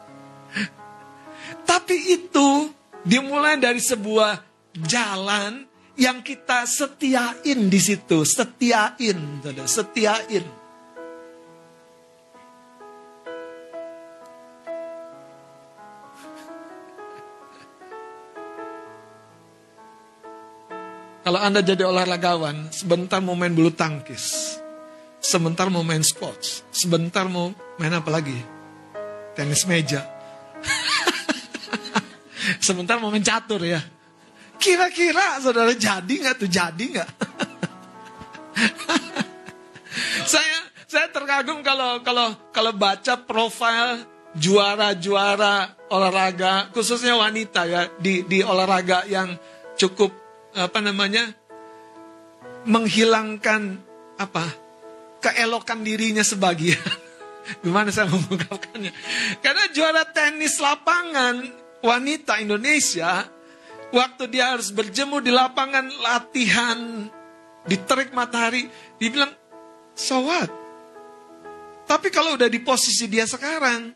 Tapi 1.73 1.97
itu 2.21 2.69
dimulai 3.01 3.57
dari 3.57 3.81
sebuah 3.81 4.45
jalan 4.77 5.65
yang 5.97 6.21
kita 6.21 6.69
setiain 6.69 7.73
di 7.73 7.81
situ, 7.81 8.29
setiain, 8.29 9.41
setiain. 9.65 10.45
Kalau 21.25 21.41
Anda 21.41 21.65
jadi 21.65 21.89
olahragawan, 21.89 22.69
sebentar 22.69 23.25
mau 23.25 23.33
main 23.33 23.57
bulu 23.57 23.73
tangkis. 23.73 24.61
Sebentar 25.25 25.73
mau 25.73 25.81
main 25.81 26.05
sports. 26.05 26.69
Sebentar 26.69 27.25
mau 27.33 27.57
main 27.81 27.97
apa 27.97 28.13
lagi? 28.13 28.37
Tenis 29.33 29.65
meja. 29.65 30.22
Sebentar 32.59 32.99
mau 32.99 33.13
catur 33.15 33.63
ya. 33.65 33.81
Kira-kira 34.59 35.41
saudara 35.43 35.73
jadi 35.75 36.13
nggak 36.13 36.37
tuh? 36.39 36.51
Jadi 36.51 36.85
nggak? 36.97 37.11
saya 40.33 40.59
saya 40.87 41.07
terkagum 41.09 41.65
kalau 41.65 42.05
kalau 42.05 42.37
kalau 42.53 42.73
baca 42.77 43.17
profil 43.25 44.05
juara-juara 44.37 45.89
olahraga 45.93 46.73
khususnya 46.73 47.17
wanita 47.17 47.69
ya 47.69 47.83
di 48.01 48.25
di 48.25 48.41
olahraga 48.41 49.05
yang 49.09 49.37
cukup 49.77 50.13
apa 50.57 50.79
namanya 50.81 51.33
menghilangkan 52.69 53.81
apa 54.21 54.45
keelokan 55.23 55.87
dirinya 55.87 56.23
sebagian. 56.23 56.79
Gimana 57.63 57.91
saya 57.91 58.07
mengungkapkannya? 58.07 58.93
Karena 59.43 59.65
juara 59.75 60.07
tenis 60.11 60.63
lapangan 60.63 61.62
wanita 61.83 62.39
Indonesia, 62.39 63.27
waktu 63.91 64.31
dia 64.31 64.55
harus 64.55 64.71
berjemur 64.71 65.21
di 65.21 65.35
lapangan 65.35 65.91
latihan 66.01 66.79
di 67.67 67.77
terik 67.79 68.11
matahari, 68.15 68.67
dibilang, 68.99 69.31
so 69.95 70.25
what? 70.27 70.51
Tapi 71.87 72.09
kalau 72.09 72.39
udah 72.39 72.49
di 72.49 72.63
posisi 72.63 73.07
dia 73.11 73.27
sekarang, 73.27 73.93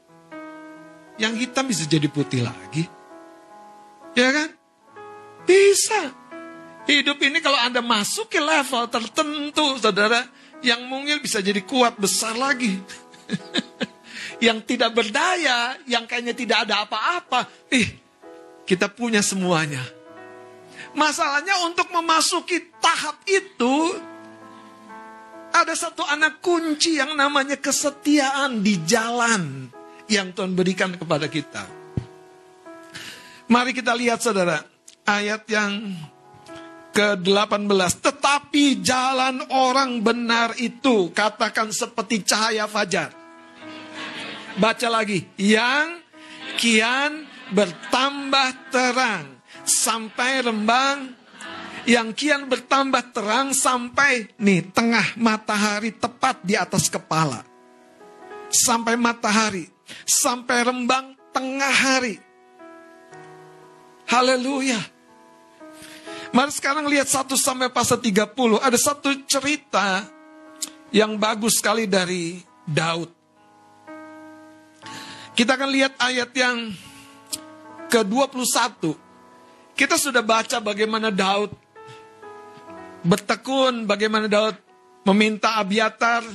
yang 1.17 1.33
hitam 1.39 1.65
bisa 1.67 1.89
jadi 1.89 2.07
putih 2.13 2.45
lagi. 2.45 2.85
Ya 4.13 4.29
kan? 4.33 4.51
Bisa. 5.49 6.13
Hidup 6.87 7.19
ini 7.19 7.43
kalau 7.43 7.59
Anda 7.59 7.83
masuk 7.83 8.31
ke 8.31 8.39
level 8.39 8.87
tertentu, 8.87 9.79
saudara, 9.83 10.23
yang 10.63 10.87
mungil 10.87 11.19
bisa 11.19 11.43
jadi 11.43 11.59
kuat 11.67 11.99
besar 11.99 12.39
lagi. 12.39 12.79
yang 14.41 14.61
tidak 14.65 14.93
berdaya, 14.93 15.77
yang 15.89 16.05
kayaknya 16.05 16.35
tidak 16.37 16.59
ada 16.69 16.85
apa-apa. 16.85 17.49
Ih, 17.73 17.89
kita 18.69 18.93
punya 18.93 19.25
semuanya. 19.25 19.81
Masalahnya 20.97 21.65
untuk 21.69 21.93
memasuki 21.93 22.73
tahap 22.81 23.21
itu, 23.29 23.97
ada 25.53 25.73
satu 25.73 26.05
anak 26.05 26.41
kunci 26.45 27.01
yang 27.01 27.17
namanya 27.17 27.57
kesetiaan 27.57 28.61
di 28.61 28.81
jalan 28.85 29.73
yang 30.09 30.33
Tuhan 30.33 30.53
berikan 30.53 30.93
kepada 30.97 31.29
kita. 31.29 31.65
Mari 33.47 33.73
kita 33.73 33.95
lihat 33.95 34.21
saudara, 34.21 34.59
ayat 35.07 35.47
yang 35.49 35.95
ke-18. 36.97 37.93
Tetapi 38.01 38.81
jalan 38.81 39.45
orang 39.53 40.01
benar 40.01 40.57
itu 40.57 41.13
katakan 41.13 41.69
seperti 41.71 42.25
cahaya 42.25 42.65
fajar. 42.65 43.26
Baca 44.57 44.89
lagi. 44.89 45.25
Yang 45.37 46.01
kian 46.57 47.29
bertambah 47.53 48.73
terang 48.73 49.41
sampai 49.63 50.41
rembang 50.41 51.17
yang 51.87 52.11
kian 52.19 52.51
bertambah 52.51 53.15
terang 53.15 53.55
sampai 53.55 54.27
nih 54.43 54.75
tengah 54.75 55.15
matahari 55.23 55.95
tepat 55.95 56.43
di 56.43 56.59
atas 56.59 56.91
kepala. 56.91 57.47
Sampai 58.51 58.99
matahari, 58.99 59.71
sampai 60.03 60.67
rembang 60.67 61.15
tengah 61.31 61.71
hari. 61.71 62.19
Haleluya. 64.11 64.79
Mari 66.35 66.53
sekarang 66.53 66.91
lihat 66.91 67.07
1 67.07 67.39
sampai 67.39 67.71
pasal 67.71 68.03
30. 68.03 68.59
Ada 68.59 68.79
satu 68.79 69.15
cerita 69.27 70.05
yang 70.91 71.15
bagus 71.17 71.63
sekali 71.63 71.87
dari 71.87 72.43
Daud. 72.67 73.16
Kita 75.37 75.53
akan 75.61 75.69
lihat 75.69 75.93
ayat 76.01 76.33
yang 76.33 76.73
ke-21. 77.93 78.97
Kita 79.77 80.01
sudah 80.01 80.25
baca 80.25 80.57
bagaimana 80.65 81.13
Daud 81.13 81.53
bertekun 83.07 83.87
bagaimana 83.87 84.27
Daud 84.27 84.59
meminta 85.07 85.61
Abiatar 85.63 86.27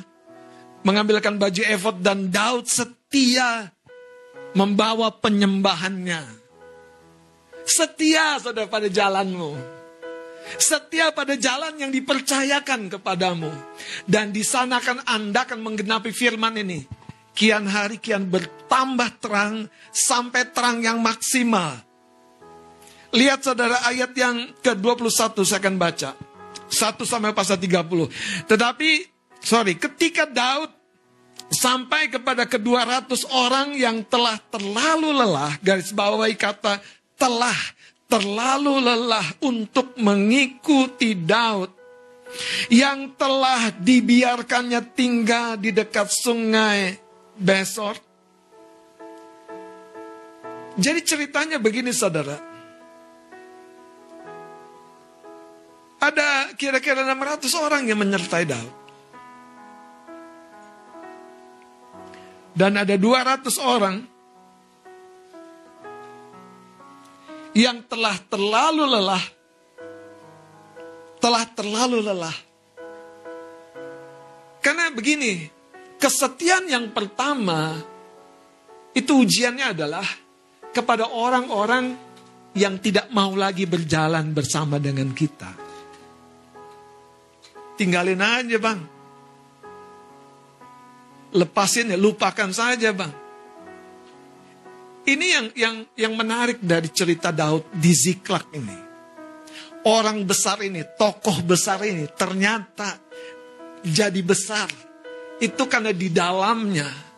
mengambilkan 0.88 1.36
baju 1.36 1.62
efod 1.67 2.00
dan 2.00 2.31
Daud 2.31 2.70
setia 2.70 3.74
membawa 4.55 5.12
penyembahannya. 5.12 6.39
Setia 7.67 8.38
saudara 8.38 8.70
pada 8.70 8.86
jalanmu. 8.86 9.81
Setia 10.58 11.13
pada 11.13 11.38
jalan 11.38 11.77
yang 11.77 11.93
dipercayakan 11.93 12.89
kepadamu. 12.89 13.50
Dan 14.10 14.34
di 14.34 14.41
sana 14.41 14.81
kan 14.81 15.00
Anda 15.05 15.46
akan 15.46 15.62
menggenapi 15.62 16.10
firman 16.10 16.58
ini. 16.58 17.00
Kian 17.31 17.65
hari 17.65 17.97
kian 17.97 18.27
bertambah 18.27 19.09
terang 19.23 19.71
sampai 19.89 20.51
terang 20.51 20.83
yang 20.83 21.00
maksimal. 21.00 21.79
Lihat 23.11 23.43
saudara 23.43 23.83
ayat 23.91 24.11
yang 24.15 24.55
ke-21 24.63 25.35
saya 25.43 25.59
akan 25.59 25.75
baca. 25.75 26.15
1 26.71 27.03
sampai 27.03 27.35
pasal 27.35 27.59
30. 27.59 28.47
Tetapi, 28.47 28.89
sorry, 29.43 29.75
ketika 29.75 30.23
Daud 30.23 30.71
sampai 31.51 32.07
kepada 32.07 32.47
kedua 32.47 32.88
ratus 32.88 33.27
orang 33.27 33.75
yang 33.75 34.07
telah 34.07 34.39
terlalu 34.47 35.11
lelah, 35.11 35.59
garis 35.59 35.91
bawahi 35.91 36.39
kata 36.39 36.79
telah 37.19 37.59
terlalu 38.07 38.79
lelah 38.79 39.27
untuk 39.43 40.00
mengikuti 40.00 41.11
Daud 41.15 41.71
yang 42.71 43.11
telah 43.19 43.75
dibiarkannya 43.75 44.95
tinggal 44.95 45.59
di 45.59 45.75
dekat 45.75 46.07
sungai 46.07 46.95
Besor. 47.41 47.98
Jadi 50.77 51.00
ceritanya 51.01 51.57
begini 51.57 51.89
saudara. 51.89 52.38
Ada 56.01 56.53
kira-kira 56.53 57.01
600 57.01 57.50
orang 57.57 57.81
yang 57.89 57.98
menyertai 57.98 58.45
Daud. 58.45 58.74
Dan 62.53 62.77
ada 62.77 62.93
200 62.93 63.48
orang 63.62 63.95
yang 67.57 67.81
telah 67.86 68.17
terlalu 68.29 68.86
lelah. 68.86 69.25
Telah 71.21 71.45
terlalu 71.53 72.01
lelah. 72.01 72.38
Karena 74.62 74.89
begini, 74.93 75.60
kesetiaan 76.01 76.65
yang 76.65 76.89
pertama 76.89 77.77
itu 78.98 79.22
ujiannya 79.22 79.65
adalah 79.77 80.08
kepada 80.74 81.13
orang-orang 81.13 81.93
yang 82.58 82.81
tidak 82.81 83.08
mau 83.13 83.31
lagi 83.38 83.70
berjalan 83.70 84.34
bersama 84.36 84.81
dengan 84.81 85.13
kita. 85.13 85.53
Tinggalin 87.77 88.20
aja 88.20 88.58
bang. 88.60 88.81
Lepasin 91.31 91.96
ya, 91.96 91.98
lupakan 92.01 92.51
saja 92.51 92.91
bang. 92.91 93.13
Ini 95.01 95.25
yang 95.25 95.48
yang 95.55 95.75
yang 95.96 96.13
menarik 96.20 96.60
dari 96.60 96.91
cerita 96.91 97.31
Daud 97.31 97.72
di 97.72 97.96
Ziklak 97.96 98.51
ini. 98.51 98.79
Orang 99.88 100.29
besar 100.29 100.62
ini, 100.62 100.84
tokoh 101.00 101.41
besar 101.41 101.81
ini 101.88 102.05
ternyata 102.12 103.01
jadi 103.81 104.22
besar. 104.22 104.90
Itu 105.41 105.65
karena 105.65 105.89
di 105.89 106.13
dalamnya 106.13 107.12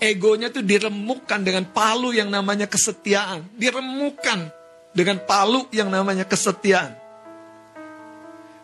egonya 0.00 0.48
itu 0.48 0.64
diremukkan 0.64 1.44
dengan 1.44 1.68
palu 1.70 2.10
yang 2.10 2.32
namanya 2.32 2.66
kesetiaan. 2.66 3.46
Diremukkan 3.54 4.50
dengan 4.96 5.22
palu 5.22 5.68
yang 5.70 5.92
namanya 5.92 6.26
kesetiaan. 6.26 6.96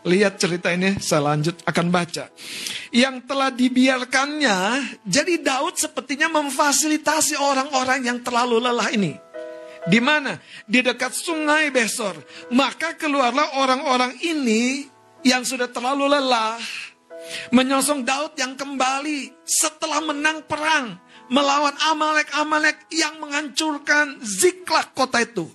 Lihat 0.06 0.38
cerita 0.38 0.70
ini, 0.70 1.02
saya 1.02 1.34
lanjut 1.34 1.66
akan 1.66 1.86
baca. 1.90 2.30
Yang 2.94 3.16
telah 3.26 3.50
dibiarkannya, 3.50 4.58
jadi 5.02 5.34
Daud 5.42 5.74
sepertinya 5.74 6.30
memfasilitasi 6.30 7.34
orang-orang 7.34 8.06
yang 8.06 8.18
terlalu 8.22 8.62
lelah 8.62 8.86
ini. 8.94 9.18
Di 9.86 9.98
mana? 9.98 10.38
Di 10.62 10.78
dekat 10.82 11.10
sungai 11.10 11.74
Besor. 11.74 12.14
Maka 12.54 12.94
keluarlah 12.94 13.58
orang-orang 13.58 14.14
ini 14.22 14.86
yang 15.26 15.42
sudah 15.42 15.66
terlalu 15.70 16.06
lelah. 16.06 16.58
Menyosong 17.50 18.06
Daud 18.06 18.38
yang 18.38 18.54
kembali 18.54 19.46
setelah 19.46 20.02
menang 20.02 20.46
perang. 20.46 20.98
Melawan 21.26 21.74
Amalek-Amalek 21.74 22.86
yang 22.94 23.18
menghancurkan 23.18 24.22
Ziklak 24.22 24.94
kota 24.94 25.26
itu. 25.26 25.50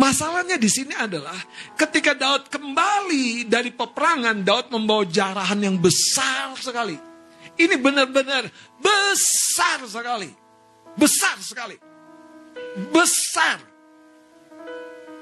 Masalahnya 0.00 0.56
di 0.56 0.70
sini 0.72 0.96
adalah 0.96 1.36
ketika 1.76 2.16
Daud 2.16 2.48
kembali 2.48 3.44
dari 3.44 3.68
peperangan, 3.68 4.40
Daud 4.40 4.72
membawa 4.72 5.04
jarahan 5.04 5.60
yang 5.60 5.76
besar 5.76 6.56
sekali. 6.56 6.96
Ini 7.60 7.76
benar-benar 7.76 8.48
besar 8.80 9.84
sekali. 9.84 10.32
Besar 10.96 11.36
sekali. 11.44 11.76
Besar. 12.88 13.60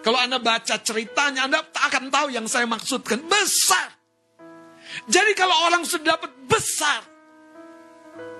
Kalau 0.06 0.18
Anda 0.22 0.38
baca 0.38 0.78
ceritanya, 0.78 1.50
Anda 1.50 1.66
tak 1.66 1.90
akan 1.90 2.04
tahu 2.14 2.30
yang 2.30 2.46
saya 2.46 2.70
maksudkan. 2.70 3.18
Besar. 3.26 3.97
Jadi 5.08 5.32
kalau 5.36 5.54
orang 5.68 5.84
sudah 5.84 6.16
dapat 6.16 6.32
besar, 6.48 7.04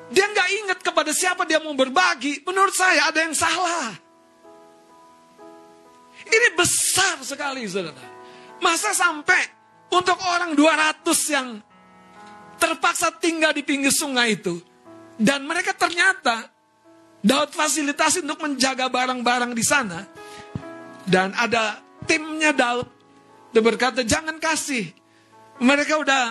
dia 0.08 0.24
nggak 0.24 0.48
ingat 0.64 0.78
kepada 0.80 1.12
siapa 1.12 1.44
dia 1.44 1.61
mau 1.61 1.76
berbagi. 1.76 2.40
Menurut 2.44 2.72
saya 2.72 3.12
ada 3.12 3.20
yang 3.20 3.37
salah. 3.37 3.92
Ini 6.28 6.48
besar 6.56 7.20
sekali, 7.24 7.64
saudara. 7.68 8.00
Masa 8.58 8.92
sampai 8.92 9.40
untuk 9.92 10.18
orang 10.28 10.52
200 10.52 11.04
yang 11.32 11.48
terpaksa 12.58 13.14
tinggal 13.16 13.54
di 13.54 13.62
pinggir 13.62 13.94
sungai 13.94 14.37
itu. 14.37 14.61
Dan 15.18 15.46
mereka 15.46 15.74
ternyata 15.74 16.50
Daud 17.22 17.50
fasilitasi 17.50 18.22
untuk 18.22 18.42
menjaga 18.42 18.87
barang-barang 18.90 19.52
di 19.54 19.64
sana. 19.64 20.04
Dan 21.08 21.32
ada 21.34 21.80
timnya 22.04 22.52
Daud. 22.52 22.87
Dia 23.50 23.62
berkata, 23.64 24.04
jangan 24.04 24.37
kasih. 24.37 24.92
Mereka 25.59 25.94
udah 25.99 26.23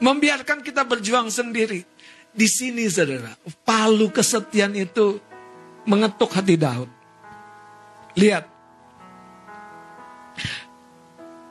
membiarkan 0.00 0.64
kita 0.64 0.84
berjuang 0.88 1.28
sendiri. 1.28 1.84
Di 2.28 2.46
sini 2.46 2.86
saudara, 2.86 3.34
palu 3.66 4.12
kesetiaan 4.12 4.76
itu 4.76 5.18
mengetuk 5.88 6.32
hati 6.32 6.54
Daud. 6.54 6.90
Lihat, 8.14 8.58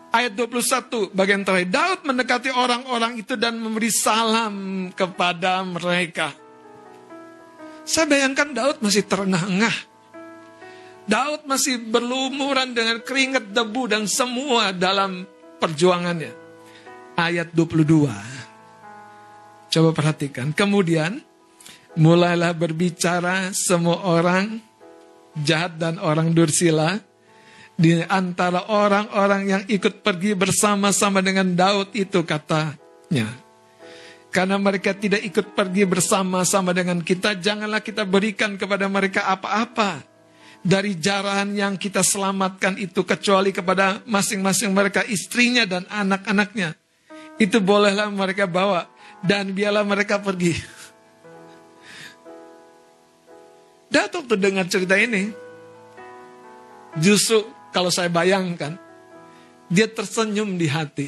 Ayat 0.08 0.34
21 0.34 1.14
bagian 1.14 1.46
terakhir. 1.46 1.70
Daud 1.70 2.00
mendekati 2.08 2.50
orang-orang 2.50 3.22
itu 3.22 3.38
dan 3.38 3.60
memberi 3.62 3.92
salam 3.94 4.88
kepada 4.96 5.62
mereka. 5.62 6.34
Saya 7.86 8.10
bayangkan 8.10 8.50
Daud 8.50 8.82
masih 8.82 9.06
terengah-engah. 9.06 9.78
Daud 11.06 11.46
masih 11.46 11.86
berlumuran 11.88 12.74
dengan 12.74 13.00
keringat 13.06 13.54
debu 13.54 13.84
dan 13.88 14.10
semua 14.10 14.74
dalam 14.74 15.24
perjuangannya. 15.62 16.47
Ayat 17.18 17.50
22. 17.50 18.14
Coba 19.74 19.90
perhatikan. 19.90 20.54
Kemudian 20.54 21.18
mulailah 21.98 22.54
berbicara 22.54 23.50
semua 23.58 24.06
orang 24.06 24.62
jahat 25.42 25.82
dan 25.82 25.98
orang 25.98 26.30
dursila 26.30 27.02
di 27.74 28.06
antara 28.06 28.70
orang-orang 28.70 29.42
yang 29.50 29.64
ikut 29.66 30.06
pergi 30.06 30.38
bersama-sama 30.38 31.26
dengan 31.26 31.58
Daud 31.58 31.98
itu 31.98 32.22
katanya. 32.22 33.34
Karena 34.30 34.62
mereka 34.62 34.94
tidak 34.94 35.26
ikut 35.26 35.58
pergi 35.58 35.90
bersama-sama 35.90 36.70
dengan 36.70 37.02
kita, 37.02 37.42
janganlah 37.42 37.82
kita 37.82 38.06
berikan 38.06 38.62
kepada 38.62 38.86
mereka 38.86 39.26
apa-apa 39.26 40.06
dari 40.62 40.94
jarahan 41.02 41.50
yang 41.58 41.82
kita 41.82 42.06
selamatkan 42.06 42.78
itu 42.78 43.02
kecuali 43.02 43.50
kepada 43.50 44.06
masing-masing 44.06 44.70
mereka 44.70 45.02
istrinya 45.02 45.66
dan 45.66 45.90
anak-anaknya. 45.90 46.78
Itu 47.38 47.62
bolehlah 47.62 48.10
mereka 48.10 48.50
bawa 48.50 48.90
dan 49.22 49.54
biarlah 49.54 49.86
mereka 49.86 50.18
pergi. 50.18 50.58
Datuk 53.88 54.28
tuh 54.28 54.40
dengar 54.42 54.68
cerita 54.68 55.00
ini, 55.00 55.32
justru 57.00 57.46
kalau 57.72 57.88
saya 57.88 58.12
bayangkan, 58.12 58.76
dia 59.72 59.88
tersenyum 59.88 60.60
di 60.60 60.68
hati. 60.68 61.08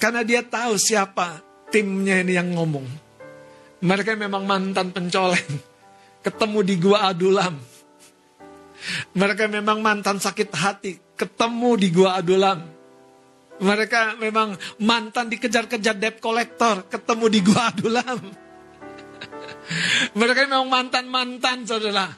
Karena 0.00 0.24
dia 0.24 0.44
tahu 0.44 0.76
siapa 0.76 1.40
timnya 1.72 2.20
ini 2.20 2.36
yang 2.36 2.52
ngomong. 2.52 2.84
Mereka 3.84 4.16
memang 4.16 4.48
mantan 4.48 4.92
pencoleng. 4.92 5.72
Ketemu 6.24 6.58
di 6.64 6.74
gua 6.80 7.12
Adulam. 7.12 7.56
Mereka 9.12 9.48
memang 9.48 9.84
mantan 9.84 10.16
sakit 10.16 10.48
hati. 10.56 10.92
Ketemu 11.16 11.70
di 11.76 11.88
gua 11.92 12.16
Adulam. 12.20 12.73
Mereka 13.62 14.18
memang 14.18 14.58
mantan 14.82 15.30
dikejar-kejar 15.30 15.94
debt 15.94 16.18
collector. 16.18 16.90
Ketemu 16.90 17.24
di 17.30 17.40
gua 17.42 17.70
Adulam. 17.70 18.20
Mereka 20.18 20.50
memang 20.50 20.68
mantan-mantan 20.68 21.64
saudara. 21.64 22.10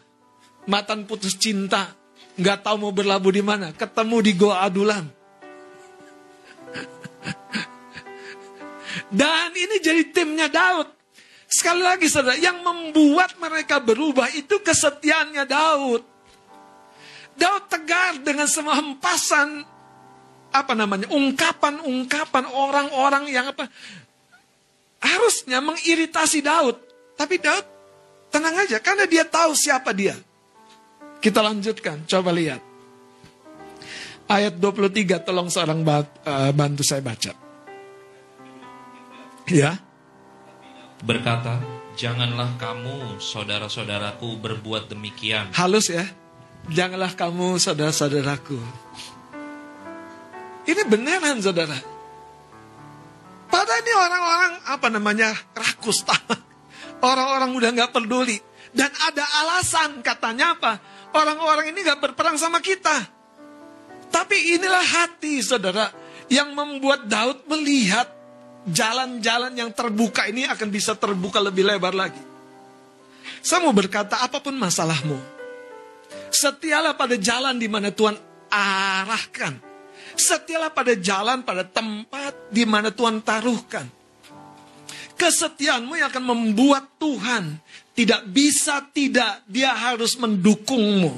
Mantan 0.67 1.07
putus 1.07 1.39
cinta 1.39 2.07
Nggak 2.37 2.69
tahu 2.69 2.77
mau 2.77 2.93
berlabuh 2.93 3.33
di 3.33 3.41
mana. 3.41 3.73
Ketemu 3.73 4.17
di 4.21 4.33
Goa 4.37 4.69
Adulam. 4.69 5.09
Dan 9.09 9.51
ini 9.57 9.81
jadi 9.81 10.13
timnya 10.13 10.53
Daud. 10.53 10.93
Sekali 11.49 11.81
lagi 11.81 12.11
saudara, 12.13 12.37
yang 12.37 12.61
membuat 12.61 13.41
mereka 13.41 13.81
berubah 13.81 14.29
itu 14.37 14.61
kesetiaannya 14.61 15.45
Daud. 15.49 16.03
Daud 17.37 17.65
tegar 17.73 18.21
dengan 18.21 18.45
semua 18.49 18.77
hempasan 18.77 19.65
apa 20.63 20.73
namanya 20.73 21.11
ungkapan-ungkapan 21.13 22.45
orang-orang 22.49 23.25
yang 23.29 23.53
apa 23.53 23.69
harusnya 25.01 25.61
mengiritasi 25.61 26.41
Daud. 26.41 26.77
Tapi 27.17 27.41
Daud 27.41 27.67
tenang 28.29 28.57
aja 28.57 28.81
karena 28.81 29.05
dia 29.09 29.25
tahu 29.25 29.57
siapa 29.57 29.93
dia. 29.97 30.17
Kita 31.21 31.41
lanjutkan, 31.41 32.05
coba 32.05 32.31
lihat. 32.31 32.61
Ayat 34.27 34.59
23 34.59 35.23
tolong 35.23 35.49
seorang 35.49 35.81
eh, 35.87 36.53
bantu 36.53 36.83
saya 36.83 37.01
baca. 37.01 37.33
Ya. 39.47 39.79
Berkata, 41.07 41.63
janganlah 41.95 42.59
kamu 42.59 43.23
saudara-saudaraku 43.23 44.43
berbuat 44.43 44.91
demikian. 44.91 45.55
Halus 45.55 45.89
ya. 45.89 46.03
Janganlah 46.67 47.15
kamu 47.15 47.63
saudara-saudaraku. 47.63 48.59
Ini 50.67 50.83
beneran 50.91 51.39
saudara. 51.39 51.79
Padahal 53.47 53.81
ini 53.81 53.93
orang-orang 53.95 54.53
apa 54.67 54.87
namanya 54.91 55.31
rakus 55.55 56.03
Orang-orang 57.01 57.51
udah 57.55 57.71
nggak 57.73 57.93
peduli. 57.95 58.39
Dan 58.77 58.91
ada 58.93 59.25
alasan 59.41 60.05
katanya 60.05 60.59
apa? 60.59 60.77
Orang-orang 61.17 61.73
ini 61.73 61.81
nggak 61.87 62.03
berperang 62.03 62.37
sama 62.37 62.61
kita. 62.61 62.93
Tapi 64.11 64.59
inilah 64.59 64.85
hati 64.85 65.41
saudara 65.41 65.89
yang 66.29 66.53
membuat 66.53 67.07
Daud 67.07 67.47
melihat 67.47 68.11
jalan-jalan 68.67 69.55
yang 69.55 69.71
terbuka 69.71 70.27
ini 70.27 70.45
akan 70.51 70.69
bisa 70.69 70.99
terbuka 70.99 71.39
lebih 71.39 71.63
lebar 71.63 71.95
lagi. 71.95 72.21
Saya 73.41 73.63
mau 73.63 73.75
berkata 73.75 74.19
apa 74.21 74.43
pun 74.43 74.59
masalahmu. 74.59 75.19
Setialah 76.35 76.99
pada 76.99 77.15
jalan 77.15 77.55
di 77.57 77.71
mana 77.71 77.95
Tuhan 77.95 78.19
arahkan. 78.51 79.66
Setialah 80.17 80.73
pada 80.73 80.97
jalan, 80.97 81.45
pada 81.45 81.63
tempat 81.63 82.49
di 82.49 82.65
mana 82.65 82.89
Tuhan 82.89 83.21
taruhkan. 83.21 83.85
Kesetiaanmu 85.17 85.97
yang 85.97 86.13
akan 86.13 86.25
membuat 86.25 86.89
Tuhan 87.01 87.61
tidak 87.97 88.29
bisa 88.29 88.85
tidak, 88.93 89.41
dia 89.49 89.73
harus 89.73 90.17
mendukungmu. 90.21 91.17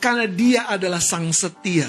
Karena 0.00 0.24
dia 0.24 0.64
adalah 0.68 1.00
sang 1.00 1.28
setia. 1.32 1.88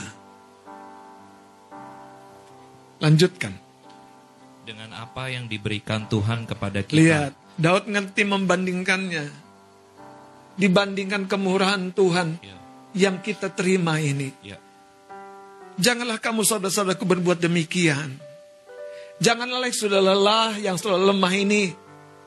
Lanjutkan 3.00 3.56
dengan 4.65 4.91
apa 4.98 5.30
yang 5.32 5.46
diberikan 5.46 6.10
Tuhan 6.12 6.44
kepada 6.50 6.84
kita. 6.84 6.98
Lihat, 6.98 7.32
Daud 7.56 7.88
ngerti 7.88 8.24
membandingkannya. 8.28 9.26
Dibandingkan 10.56 11.28
kemurahan 11.28 11.91
Tuhan 11.91 12.39
ya. 12.39 12.58
yang 12.96 13.20
kita 13.20 13.52
terima 13.52 14.00
ini. 14.00 14.32
Ya. 14.44 14.60
Janganlah 15.76 16.24
kamu 16.24 16.48
saudara-saudaraku 16.48 17.04
berbuat 17.04 17.40
demikian. 17.44 18.16
Janganlah 19.20 19.68
yang 19.68 19.76
sudah 19.76 20.00
lelah, 20.00 20.52
yang 20.60 20.76
sudah 20.80 21.00
lemah 21.00 21.34
ini, 21.36 21.72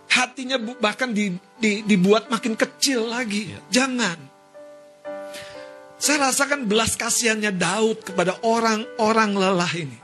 hatinya 0.08 0.56
bahkan 0.80 1.12
di, 1.12 1.36
di, 1.60 1.84
dibuat 1.84 2.32
makin 2.32 2.56
kecil 2.56 3.08
lagi. 3.08 3.52
Ya. 3.52 3.84
Jangan. 3.84 4.18
Saya 5.98 6.30
rasakan 6.30 6.64
belas 6.64 6.94
kasihannya 6.94 7.52
Daud 7.56 8.06
kepada 8.06 8.40
orang-orang 8.46 9.30
lelah 9.36 9.72
ini. 9.74 9.98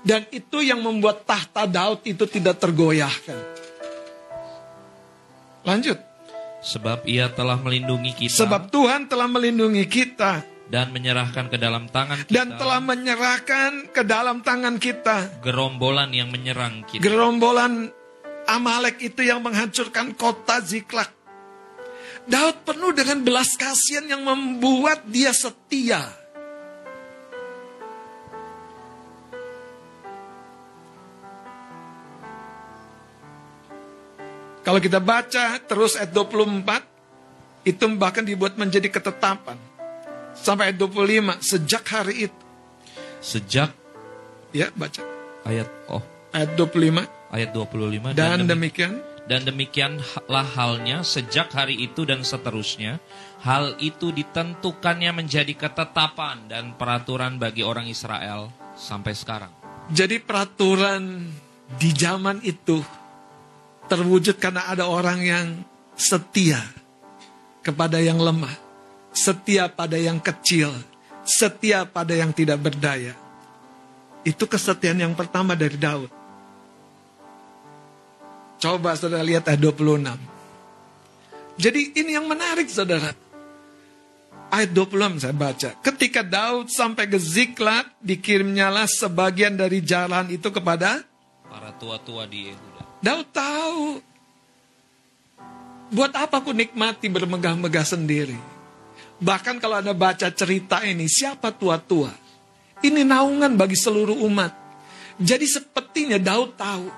Dan 0.00 0.24
itu 0.32 0.64
yang 0.64 0.80
membuat 0.80 1.28
tahta 1.28 1.68
Daud 1.68 2.00
itu 2.08 2.24
tidak 2.24 2.56
tergoyahkan. 2.56 3.36
Lanjut. 5.64 6.00
Sebab 6.60 7.04
ia 7.08 7.28
telah 7.28 7.56
melindungi 7.60 8.12
kita. 8.16 8.44
Sebab 8.44 8.72
Tuhan 8.72 9.08
telah 9.08 9.28
melindungi 9.28 9.84
kita. 9.84 10.44
Dan 10.70 10.94
menyerahkan 10.94 11.50
ke 11.50 11.58
dalam 11.58 11.90
tangan 11.90 12.22
kita. 12.22 12.30
Dan 12.30 12.54
telah 12.54 12.78
menyerahkan 12.78 13.90
ke 13.90 14.02
dalam 14.06 14.38
tangan 14.46 14.78
kita. 14.78 15.42
Gerombolan 15.42 16.14
yang 16.14 16.30
menyerang 16.30 16.86
kita. 16.86 17.02
Gerombolan 17.02 17.90
Amalek 18.46 19.02
itu 19.02 19.26
yang 19.26 19.42
menghancurkan 19.42 20.14
kota 20.14 20.62
Ziklak. 20.62 21.10
Daud 22.30 22.62
penuh 22.62 22.94
dengan 22.94 23.26
belas 23.26 23.58
kasihan 23.58 24.06
yang 24.06 24.22
membuat 24.22 25.02
dia 25.10 25.34
setia. 25.34 26.06
Kalau 34.60 34.78
kita 34.78 35.02
baca 35.02 35.58
terus 35.66 35.98
ayat 35.98 36.14
24, 36.14 37.66
itu 37.66 37.84
bahkan 37.96 38.22
dibuat 38.22 38.54
menjadi 38.54 38.86
ketetapan. 38.86 39.69
Sampai 40.40 40.72
ayat 40.72 40.80
25, 40.80 41.36
sejak 41.44 41.84
hari 41.84 42.32
itu. 42.32 42.44
Sejak? 43.20 43.70
Ya, 44.56 44.72
baca. 44.72 45.04
Ayat, 45.44 45.68
oh. 45.92 46.00
Ayat 46.32 46.56
25. 46.56 47.04
Ayat 47.28 47.50
25. 47.52 48.16
Dan, 48.16 48.16
dan 48.16 48.38
demikian. 48.48 48.92
Dan 49.28 49.46
demikianlah 49.46 50.46
halnya 50.58 51.06
sejak 51.06 51.54
hari 51.54 51.78
itu 51.86 52.02
dan 52.02 52.26
seterusnya. 52.26 52.98
Hal 53.46 53.78
itu 53.78 54.10
ditentukannya 54.10 55.22
menjadi 55.22 55.54
ketetapan 55.54 56.50
dan 56.50 56.74
peraturan 56.74 57.38
bagi 57.38 57.62
orang 57.62 57.86
Israel 57.86 58.50
sampai 58.74 59.14
sekarang. 59.14 59.52
Jadi 59.94 60.18
peraturan 60.18 61.30
di 61.78 61.90
zaman 61.94 62.42
itu 62.42 62.82
terwujud 63.86 64.34
karena 64.42 64.66
ada 64.66 64.90
orang 64.90 65.18
yang 65.22 65.46
setia 65.94 66.62
kepada 67.62 68.02
yang 68.02 68.18
lemah, 68.18 68.54
setia 69.10 69.66
pada 69.70 69.98
yang 69.98 70.18
kecil, 70.22 70.70
setia 71.26 71.86
pada 71.86 72.14
yang 72.14 72.30
tidak 72.34 72.58
berdaya. 72.62 73.14
Itu 74.22 74.44
kesetiaan 74.44 75.00
yang 75.00 75.14
pertama 75.16 75.56
dari 75.56 75.76
Daud. 75.80 76.10
Coba 78.60 78.92
saudara 78.92 79.24
lihat 79.24 79.48
ayat 79.48 79.60
26. 79.64 80.20
Jadi 81.56 81.80
ini 81.96 82.12
yang 82.12 82.28
menarik 82.28 82.68
saudara. 82.68 83.16
Ayat 84.50 84.70
26 84.76 85.24
saya 85.24 85.32
baca. 85.32 85.70
Ketika 85.80 86.20
Daud 86.20 86.68
sampai 86.68 87.08
ke 87.08 87.16
Ziklat, 87.16 87.88
dikirimnyalah 88.02 88.84
sebagian 88.84 89.56
dari 89.56 89.80
jalan 89.80 90.28
itu 90.28 90.50
kepada 90.52 91.00
para 91.48 91.72
tua-tua 91.80 92.28
di 92.28 92.52
Yehuda. 92.52 92.82
Daud 93.00 93.26
tahu. 93.32 93.84
Buat 95.90 96.12
apa 96.14 96.38
aku 96.38 96.54
nikmati 96.54 97.10
bermegah-megah 97.10 97.86
sendiri? 97.86 98.38
Bahkan 99.20 99.60
kalau 99.60 99.84
Anda 99.84 99.92
baca 99.92 100.32
cerita 100.32 100.80
ini, 100.80 101.04
siapa 101.04 101.52
tua-tua? 101.52 102.08
Ini 102.80 103.04
naungan 103.04 103.52
bagi 103.60 103.76
seluruh 103.76 104.16
umat. 104.24 104.56
Jadi 105.20 105.44
sepertinya 105.44 106.16
Daud 106.16 106.56
tahu. 106.56 106.88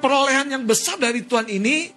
Perolehan 0.00 0.48
yang 0.48 0.64
besar 0.64 0.96
dari 0.96 1.20
Tuhan 1.20 1.52
ini, 1.52 1.92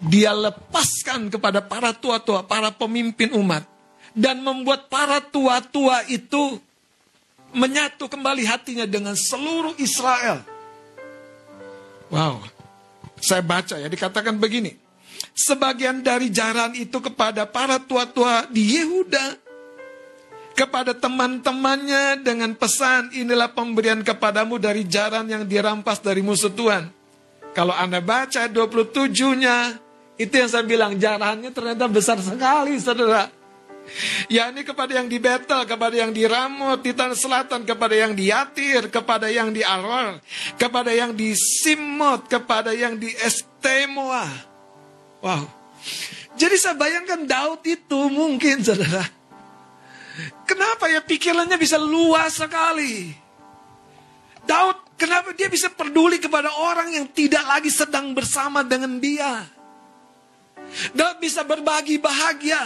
dia 0.00 0.32
lepaskan 0.32 1.28
kepada 1.28 1.60
para 1.60 1.92
tua-tua, 1.92 2.40
para 2.48 2.72
pemimpin 2.72 3.36
umat. 3.36 3.68
Dan 4.16 4.40
membuat 4.40 4.88
para 4.88 5.20
tua-tua 5.20 6.08
itu 6.08 6.56
menyatu 7.52 8.08
kembali 8.08 8.48
hatinya 8.48 8.88
dengan 8.88 9.12
seluruh 9.12 9.76
Israel. 9.76 10.40
Wow. 12.08 12.40
Saya 13.20 13.44
baca 13.44 13.76
ya, 13.76 13.92
dikatakan 13.92 14.40
begini. 14.40 14.79
Sebagian 15.34 16.04
dari 16.04 16.28
jaran 16.28 16.76
itu 16.76 17.00
kepada 17.00 17.48
para 17.48 17.80
tua-tua 17.80 18.46
di 18.50 18.76
Yehuda. 18.76 19.50
Kepada 20.54 20.92
teman-temannya 20.92 22.20
dengan 22.20 22.52
pesan, 22.52 23.14
inilah 23.16 23.48
pemberian 23.56 24.04
kepadamu 24.04 24.60
dari 24.60 24.84
jaran 24.84 25.24
yang 25.24 25.48
dirampas 25.48 26.04
dari 26.04 26.20
musuh 26.20 26.52
Tuhan. 26.52 26.92
Kalau 27.56 27.72
Anda 27.72 28.04
baca 28.04 28.44
27-nya, 28.44 29.56
itu 30.20 30.34
yang 30.36 30.50
saya 30.52 30.66
bilang, 30.66 31.00
jarannya 31.00 31.48
ternyata 31.48 31.88
besar 31.88 32.20
sekali, 32.20 32.76
saudara 32.76 33.40
yakni 34.30 34.62
kepada 34.62 35.00
yang 35.00 35.08
di 35.10 35.18
Betel, 35.18 35.66
kepada 35.66 35.94
yang 35.94 36.12
di 36.14 36.24
Ramot, 36.24 36.80
di 36.82 36.92
tanah 36.94 37.16
selatan, 37.18 37.66
kepada 37.66 37.94
yang 37.94 38.12
di 38.14 38.30
Yatir, 38.30 38.88
kepada 38.92 39.26
yang 39.30 39.50
di 39.50 39.64
Aror, 39.64 40.20
kepada 40.56 40.94
yang 40.94 41.14
di 41.14 41.34
Simot, 41.34 42.30
kepada 42.30 42.70
yang 42.74 42.96
di 42.96 43.10
Estemoa. 43.10 44.49
Wow. 45.20 45.44
Jadi 46.36 46.56
saya 46.56 46.76
bayangkan 46.76 47.28
Daud 47.28 47.60
itu 47.68 48.00
mungkin 48.08 48.64
saudara. 48.64 49.04
Kenapa 50.48 50.88
ya 50.90 51.00
pikirannya 51.04 51.56
bisa 51.60 51.76
luas 51.76 52.36
sekali. 52.36 53.12
Daud 54.44 54.96
kenapa 54.96 55.36
dia 55.36 55.52
bisa 55.52 55.68
peduli 55.68 56.16
kepada 56.16 56.50
orang 56.56 56.96
yang 56.96 57.06
tidak 57.12 57.44
lagi 57.44 57.68
sedang 57.68 58.16
bersama 58.16 58.64
dengan 58.64 58.96
dia. 58.98 59.44
Daud 60.94 61.18
bisa 61.18 61.42
berbagi 61.42 61.98
bahagia 61.98 62.62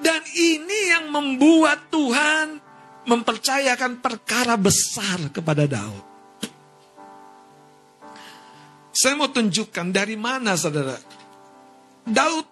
Dan 0.00 0.24
ini 0.32 0.78
yang 0.90 1.12
membuat 1.12 1.92
Tuhan 1.92 2.56
mempercayakan 3.04 4.02
perkara 4.02 4.58
besar 4.58 5.30
kepada 5.30 5.64
Daud. 5.64 6.04
Saya 8.90 9.14
mau 9.14 9.30
tunjukkan 9.30 9.94
dari 9.94 10.18
mana 10.18 10.58
saudara. 10.58 11.17
Daud 12.08 12.46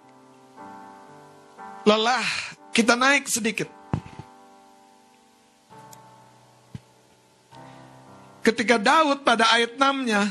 lelah, 1.87 2.27
kita 2.75 2.99
naik 2.99 3.31
sedikit. 3.31 3.71
Ketika 8.43 8.79
Daud 8.79 9.27
pada 9.27 9.51
ayat 9.51 9.75
6-nya, 9.75 10.31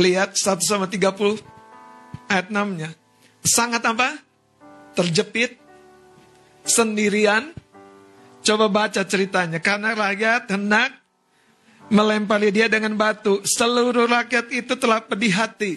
lihat 0.00 0.40
1 0.40 0.56
sama 0.64 0.88
30, 0.88 1.36
ayat 2.32 2.48
6-nya. 2.48 2.96
Sangat 3.44 3.84
apa? 3.84 4.16
Terjepit, 4.96 5.60
sendirian. 6.64 7.52
Coba 8.40 8.72
baca 8.72 9.04
ceritanya. 9.04 9.60
Karena 9.60 9.92
rakyat 9.92 10.48
hendak 10.48 10.96
melempari 11.92 12.48
dia 12.54 12.72
dengan 12.72 12.96
batu. 12.96 13.44
Seluruh 13.44 14.08
rakyat 14.08 14.48
itu 14.54 14.72
telah 14.80 15.04
pedih 15.04 15.36
hati. 15.36 15.76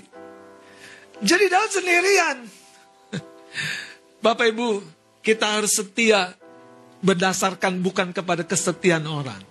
Jadi 1.19 1.45
Daud 1.51 1.71
sendirian. 1.75 2.59
Bapak 4.19 4.51
Ibu, 4.51 4.83
kita 5.23 5.59
harus 5.59 5.77
setia 5.77 6.33
berdasarkan 6.99 7.79
bukan 7.79 8.12
kepada 8.12 8.43
kesetiaan 8.43 9.07
orang 9.07 9.49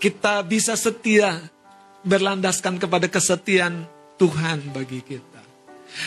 kita 0.00 0.40
bisa 0.48 0.74
setia 0.80 1.36
berlandaskan 2.00 2.80
kepada 2.80 3.06
kesetiaan 3.12 3.84
Tuhan 4.16 4.72
bagi 4.72 5.04
kita. 5.04 5.40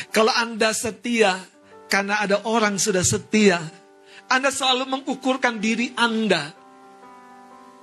Kalau 0.09 0.33
Anda 0.33 0.73
setia 0.73 1.37
karena 1.85 2.25
ada 2.25 2.41
orang 2.49 2.81
sudah 2.81 3.05
setia, 3.05 3.61
Anda 4.25 4.49
selalu 4.49 4.89
mengukurkan 4.89 5.61
diri 5.61 5.93
Anda 5.93 6.49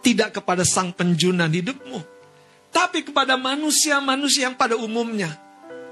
tidak 0.03 0.43
kepada 0.43 0.67
sang 0.67 0.91
penjunan 0.91 1.47
hidupmu, 1.47 2.03
tapi 2.75 3.07
kepada 3.07 3.39
manusia-manusia 3.39 4.51
yang 4.51 4.59
pada 4.59 4.75
umumnya. 4.75 5.31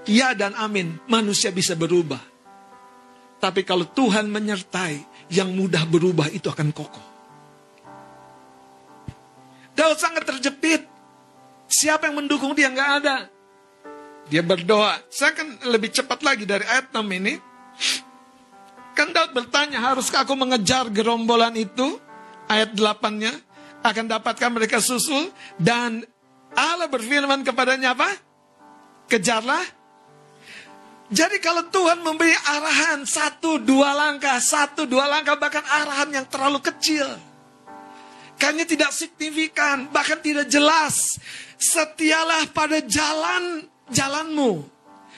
Ya 0.09 0.35
dan 0.35 0.59
amin, 0.59 0.99
manusia 1.07 1.55
bisa 1.55 1.79
berubah. 1.79 2.19
Tapi 3.39 3.63
kalau 3.63 3.87
Tuhan 3.87 4.27
menyertai, 4.27 5.07
yang 5.31 5.55
mudah 5.55 5.87
berubah 5.87 6.27
itu 6.33 6.49
akan 6.51 6.75
kokoh. 6.75 7.07
Daud 9.79 9.99
sangat 10.01 10.27
terjepit. 10.27 10.83
Siapa 11.71 12.11
yang 12.11 12.19
mendukung 12.19 12.57
dia? 12.57 12.67
Nggak 12.67 12.91
ada. 13.05 13.17
Dia 14.27 14.43
berdoa. 14.43 14.99
Saya 15.07 15.37
akan 15.39 15.71
lebih 15.71 15.95
cepat 15.95 16.25
lagi 16.27 16.43
dari 16.43 16.67
ayat 16.67 16.91
6 16.91 16.99
ini. 17.15 17.39
Kan 18.99 19.15
Daud 19.15 19.31
bertanya, 19.31 19.79
haruskah 19.79 20.27
aku 20.27 20.35
mengejar 20.35 20.91
gerombolan 20.91 21.55
itu? 21.55 22.03
Ayat 22.51 22.75
8-nya. 22.75 23.31
Akan 23.87 24.11
dapatkan 24.11 24.51
mereka 24.51 24.83
susul. 24.83 25.31
Dan 25.55 26.03
Allah 26.59 26.91
berfirman 26.91 27.47
kepadanya 27.47 27.95
apa? 27.95 28.11
Kejarlah. 29.07 29.78
Jadi 31.09 31.41
kalau 31.41 31.65
Tuhan 31.73 32.05
memberi 32.05 32.37
arahan 32.37 33.09
satu 33.09 33.57
dua 33.57 33.97
langkah, 33.97 34.37
satu 34.37 34.85
dua 34.85 35.09
langkah 35.09 35.41
bahkan 35.41 35.65
arahan 35.65 36.13
yang 36.13 36.27
terlalu 36.29 36.61
kecil 36.61 37.09
Kayaknya 38.39 38.67
tidak 38.71 38.91
signifikan, 38.95 39.91
bahkan 39.91 40.23
tidak 40.23 40.47
jelas. 40.47 41.19
Setialah 41.59 42.47
pada 42.55 42.79
jalan 42.87 43.67
jalanmu. 43.91 44.63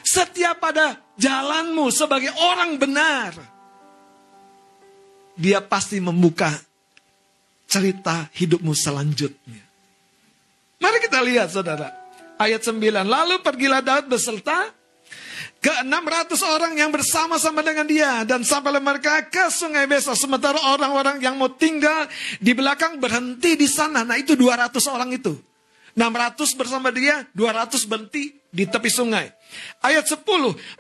Setia 0.01 0.57
pada 0.57 0.97
jalanmu 1.21 1.93
sebagai 1.93 2.33
orang 2.33 2.81
benar. 2.81 3.37
Dia 5.37 5.61
pasti 5.61 6.01
membuka 6.01 6.49
cerita 7.69 8.33
hidupmu 8.33 8.73
selanjutnya. 8.73 9.63
Mari 10.81 10.99
kita 11.05 11.21
lihat 11.21 11.53
saudara. 11.53 11.93
Ayat 12.41 12.65
9. 12.65 12.81
Lalu 13.05 13.45
pergilah 13.45 13.85
Daud 13.85 14.09
beserta 14.09 14.73
ke 15.61 15.73
600 15.85 16.41
orang 16.57 16.73
yang 16.73 16.89
bersama-sama 16.89 17.61
dengan 17.61 17.85
dia. 17.85 18.25
Dan 18.25 18.43
sampailah 18.43 18.81
mereka 18.81 19.29
ke 19.29 19.53
sungai 19.53 19.85
Besa 19.85 20.17
sementara 20.17 20.57
orang-orang 20.73 21.21
yang 21.21 21.37
mau 21.37 21.53
tinggal 21.53 22.09
di 22.41 22.57
belakang 22.57 22.97
berhenti 22.97 23.55
di 23.61 23.69
sana. 23.69 24.03
Nah 24.03 24.17
itu 24.17 24.33
200 24.35 24.73
orang 24.89 25.13
itu. 25.13 25.37
600 25.95 26.55
bersama 26.55 26.89
dia 26.95 27.27
200 27.35 27.83
berhenti 27.85 28.33
di 28.51 28.65
tepi 28.65 28.89
sungai. 28.89 29.27
Ayat 29.83 30.07
10 30.07 30.23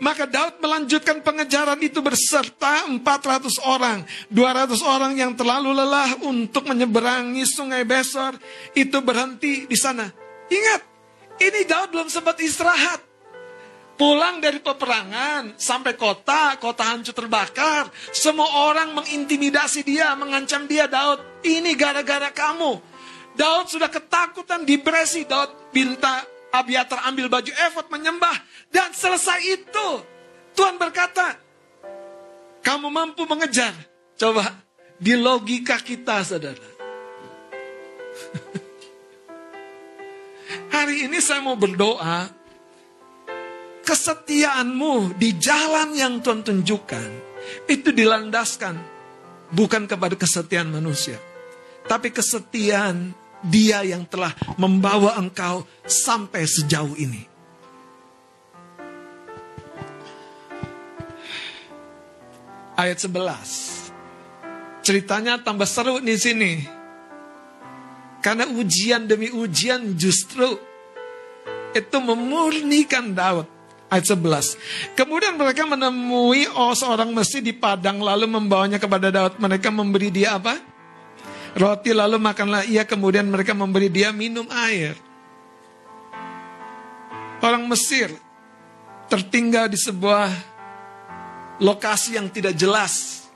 maka 0.00 0.24
Daud 0.30 0.62
melanjutkan 0.62 1.20
pengejaran 1.20 1.76
itu 1.82 1.98
berserta 2.00 2.86
400 2.88 3.60
orang. 3.66 4.06
200 4.30 4.80
orang 4.86 5.12
yang 5.18 5.34
terlalu 5.34 5.74
lelah 5.74 6.24
untuk 6.24 6.64
menyeberangi 6.64 7.42
sungai 7.44 7.82
Besor 7.82 8.38
itu 8.72 8.96
berhenti 9.02 9.66
di 9.66 9.76
sana. 9.76 10.06
Ingat 10.48 10.82
ini 11.42 11.66
Daud 11.66 11.90
belum 11.90 12.06
sempat 12.06 12.38
istirahat 12.38 13.09
Pulang 14.00 14.40
dari 14.40 14.64
peperangan 14.64 15.60
sampai 15.60 15.92
kota, 15.92 16.56
kota 16.56 16.88
hancur 16.88 17.12
terbakar. 17.12 17.92
Semua 18.16 18.72
orang 18.72 18.96
mengintimidasi 18.96 19.84
dia, 19.84 20.16
mengancam 20.16 20.64
dia, 20.64 20.88
Daud. 20.88 21.20
Ini 21.44 21.76
gara-gara 21.76 22.32
kamu. 22.32 22.80
Daud 23.36 23.68
sudah 23.68 23.92
ketakutan, 23.92 24.64
depresi. 24.64 25.28
Daud 25.28 25.52
minta 25.76 26.24
Abiatar 26.48 27.04
ambil 27.12 27.28
baju 27.28 27.52
efod 27.68 27.92
menyembah. 27.92 28.40
Dan 28.72 28.96
selesai 28.96 29.44
itu, 29.44 29.88
Tuhan 30.56 30.80
berkata, 30.80 31.36
kamu 32.64 32.88
mampu 32.88 33.28
mengejar. 33.28 33.76
Coba, 34.16 34.48
di 34.96 35.12
logika 35.12 35.76
kita, 35.76 36.24
saudara. 36.24 36.56
Hari 40.74 41.04
ini 41.04 41.20
saya 41.20 41.44
mau 41.44 41.54
berdoa, 41.54 42.39
kesetiaanmu 43.84 45.18
di 45.18 45.36
jalan 45.36 45.96
yang 45.96 46.22
Tuhan 46.22 46.44
tunjukkan 46.46 47.08
itu 47.66 47.90
dilandaskan 47.90 48.78
bukan 49.50 49.90
kepada 49.90 50.14
kesetiaan 50.14 50.70
manusia, 50.70 51.18
tapi 51.86 52.14
kesetiaan 52.14 53.16
Dia 53.40 53.80
yang 53.80 54.04
telah 54.04 54.36
membawa 54.60 55.16
engkau 55.16 55.64
sampai 55.88 56.44
sejauh 56.44 56.92
ini. 57.00 57.24
Ayat 62.76 63.00
11. 63.00 64.84
Ceritanya 64.84 65.40
tambah 65.40 65.64
seru 65.64 66.04
di 66.04 66.20
sini. 66.20 66.52
Karena 68.20 68.44
ujian 68.44 69.08
demi 69.08 69.32
ujian 69.32 69.96
justru 69.96 70.60
itu 71.72 71.96
memurnikan 71.96 73.16
Daud 73.16 73.59
ayat 73.90 74.06
11. 74.06 74.94
Kemudian 74.94 75.34
mereka 75.34 75.66
menemui 75.66 76.46
oh 76.54 76.72
seorang 76.72 77.10
Mesir 77.10 77.42
di 77.42 77.52
padang 77.52 77.98
lalu 77.98 78.30
membawanya 78.30 78.78
kepada 78.78 79.10
Daud. 79.10 79.36
Mereka 79.42 79.68
memberi 79.74 80.08
dia 80.14 80.38
apa? 80.38 80.56
Roti 81.58 81.90
lalu 81.90 82.22
makanlah 82.22 82.62
ia 82.70 82.86
kemudian 82.86 83.26
mereka 83.26 83.52
memberi 83.52 83.90
dia 83.90 84.14
minum 84.14 84.46
air. 84.48 84.94
Orang 87.42 87.66
Mesir 87.66 88.14
tertinggal 89.10 89.66
di 89.66 89.74
sebuah 89.74 90.30
lokasi 91.58 92.14
yang 92.14 92.30
tidak 92.30 92.54
jelas. 92.54 93.26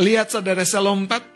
Lihat 0.00 0.32
saudara 0.32 0.64
saya 0.64 0.88
lompat 0.88 1.31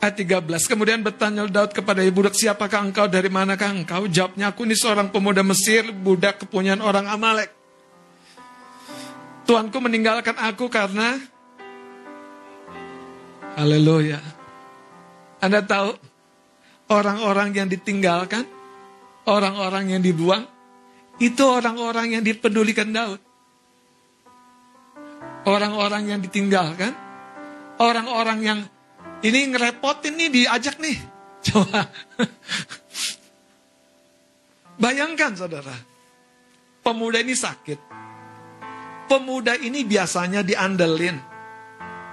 Ayat 0.00 0.16
13. 0.16 0.64
Kemudian 0.64 1.04
bertanya 1.04 1.44
Daud 1.44 1.76
kepada 1.76 2.00
budak, 2.08 2.32
siapakah 2.32 2.88
engkau, 2.88 3.04
dari 3.04 3.28
manakah 3.28 3.68
engkau? 3.68 4.08
Jawabnya, 4.08 4.48
aku 4.48 4.64
ini 4.64 4.72
seorang 4.72 5.12
pemuda 5.12 5.44
Mesir, 5.44 5.92
budak 5.92 6.40
kepunyaan 6.40 6.80
orang 6.80 7.04
Amalek. 7.04 7.52
Tuanku 9.44 9.76
meninggalkan 9.76 10.40
aku 10.40 10.72
karena 10.72 11.20
Haleluya. 13.60 14.16
Anda 15.44 15.60
tahu 15.60 15.92
orang-orang 16.88 17.52
yang 17.52 17.68
ditinggalkan, 17.68 18.48
orang-orang 19.28 19.92
yang 19.92 20.00
dibuang, 20.00 20.48
itu 21.20 21.44
orang-orang 21.44 22.16
yang 22.16 22.22
dipedulikan 22.24 22.88
Daud. 22.88 23.20
Orang-orang 25.44 26.08
yang 26.08 26.20
ditinggalkan, 26.24 26.96
orang-orang 27.76 28.38
yang 28.40 28.60
ini 29.20 29.40
ngerepotin 29.52 30.16
nih 30.16 30.28
diajak 30.32 30.76
nih. 30.80 30.96
Coba. 31.46 31.88
Bayangkan 34.80 35.36
saudara. 35.36 35.76
Pemuda 36.80 37.20
ini 37.20 37.36
sakit. 37.36 37.80
Pemuda 39.04 39.58
ini 39.60 39.84
biasanya 39.84 40.40
diandelin 40.40 41.18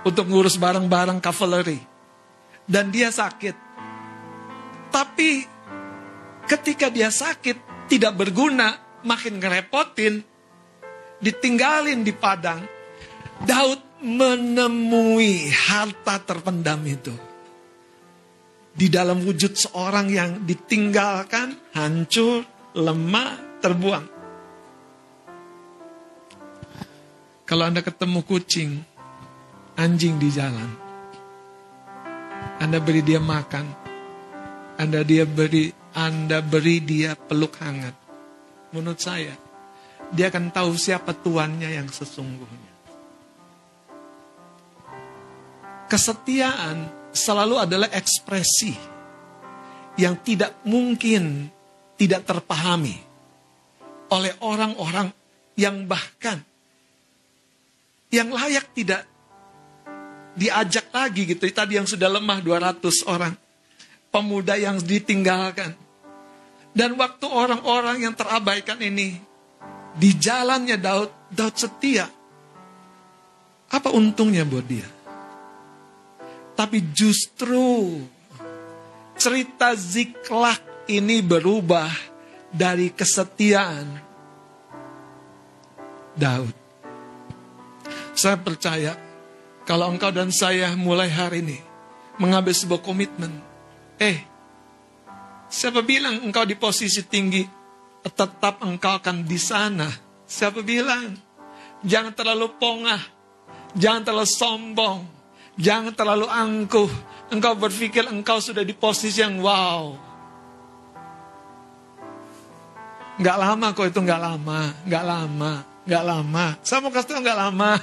untuk 0.03 0.27
ngurus 0.27 0.59
barang-barang 0.59 1.23
cavalry. 1.23 1.79
Dan 2.67 2.91
dia 2.91 3.07
sakit. 3.07 3.55
Tapi 4.91 5.29
ketika 6.43 6.91
dia 6.91 7.07
sakit, 7.07 7.87
tidak 7.87 8.19
berguna, 8.19 8.99
makin 9.07 9.39
ngerepotin, 9.39 10.19
ditinggalin 11.23 12.03
di 12.03 12.11
padang. 12.11 12.59
Daud 13.47 13.86
menemui 14.01 15.49
harta 15.49 16.21
terpendam 16.21 16.81
itu. 16.85 17.13
Di 18.77 18.93
dalam 18.93 19.25
wujud 19.25 19.57
seorang 19.57 20.07
yang 20.13 20.31
ditinggalkan, 20.45 21.73
hancur, 21.73 22.45
lemah, 22.77 23.57
terbuang. 23.57 24.05
Kalau 27.47 27.63
Anda 27.65 27.81
ketemu 27.81 28.21
kucing, 28.21 28.71
anjing 29.81 30.21
di 30.21 30.29
jalan, 30.29 30.69
Anda 32.61 32.77
beri 32.77 33.01
dia 33.01 33.17
makan, 33.17 33.65
Anda 34.77 35.01
dia 35.01 35.25
beri 35.25 35.73
Anda 35.97 36.45
beri 36.45 36.77
dia 36.85 37.17
peluk 37.17 37.57
hangat. 37.57 37.97
Menurut 38.69 39.01
saya, 39.01 39.33
dia 40.13 40.29
akan 40.29 40.53
tahu 40.53 40.77
siapa 40.77 41.17
tuannya 41.17 41.73
yang 41.73 41.89
sesungguhnya. 41.89 42.76
Kesetiaan 45.87 47.09
selalu 47.15 47.55
adalah 47.63 47.89
ekspresi 47.95 48.75
yang 49.95 50.19
tidak 50.21 50.59
mungkin 50.67 51.47
tidak 51.95 52.27
terpahami 52.27 52.99
oleh 54.11 54.33
orang-orang 54.43 55.09
yang 55.57 55.87
bahkan 55.89 56.43
yang 58.13 58.31
layak 58.31 58.71
tidak 58.71 59.03
diajak 60.37 60.87
lagi 60.93 61.27
gitu. 61.27 61.43
Tadi 61.49 61.75
yang 61.75 61.89
sudah 61.89 62.07
lemah 62.07 62.39
200 62.39 62.79
orang. 63.09 63.33
Pemuda 64.07 64.55
yang 64.55 64.79
ditinggalkan. 64.79 65.75
Dan 66.71 66.95
waktu 66.95 67.25
orang-orang 67.25 68.05
yang 68.05 68.13
terabaikan 68.13 68.79
ini 68.79 69.17
di 69.97 70.09
jalannya 70.15 70.77
Daud, 70.77 71.33
Daud 71.33 71.55
setia. 71.57 72.07
Apa 73.67 73.91
untungnya 73.91 74.47
buat 74.47 74.63
dia? 74.63 74.87
Tapi 76.57 76.81
justru 76.89 78.01
cerita 79.13 79.77
Ziklak 79.77 80.89
ini 80.89 81.21
berubah 81.21 81.89
dari 82.49 82.89
kesetiaan 82.89 83.85
Daud. 86.17 86.55
Saya 88.17 88.41
percaya 88.41 88.97
kalau 89.69 89.93
engkau 89.93 90.09
dan 90.09 90.33
saya 90.33 90.73
mulai 90.73 91.13
hari 91.13 91.45
ini 91.45 91.61
mengambil 92.17 92.57
sebuah 92.57 92.81
komitmen. 92.81 93.29
Eh, 94.01 94.25
siapa 95.53 95.85
bilang 95.85 96.25
engkau 96.25 96.41
di 96.41 96.57
posisi 96.57 97.05
tinggi, 97.05 97.45
tetap 98.01 98.65
engkau 98.65 98.97
akan 98.97 99.21
di 99.21 99.37
sana. 99.37 99.85
Siapa 100.25 100.65
bilang? 100.65 101.13
Jangan 101.85 102.17
terlalu 102.17 102.57
pongah, 102.57 103.03
jangan 103.77 104.01
terlalu 104.01 104.25
sombong, 104.25 105.16
Jangan 105.57 105.93
terlalu 105.97 106.29
angkuh. 106.29 106.89
Engkau 107.33 107.57
berpikir 107.57 108.07
engkau 108.07 108.39
sudah 108.39 108.63
di 108.63 108.71
posisi 108.77 109.19
yang 109.19 109.41
wow. 109.41 109.97
Gak 113.17 113.37
lama 113.41 113.73
kok 113.73 113.89
itu 113.89 113.99
gak 114.05 114.21
lama, 114.21 114.77
gak 114.85 115.01
lama, 115.01 115.65
gak 115.89 116.03
lama. 116.05 116.45
Saya 116.61 116.85
mau 116.85 116.93
kasih 116.93 117.17
tau 117.17 117.25
gak 117.25 117.39
lama. 117.41 117.71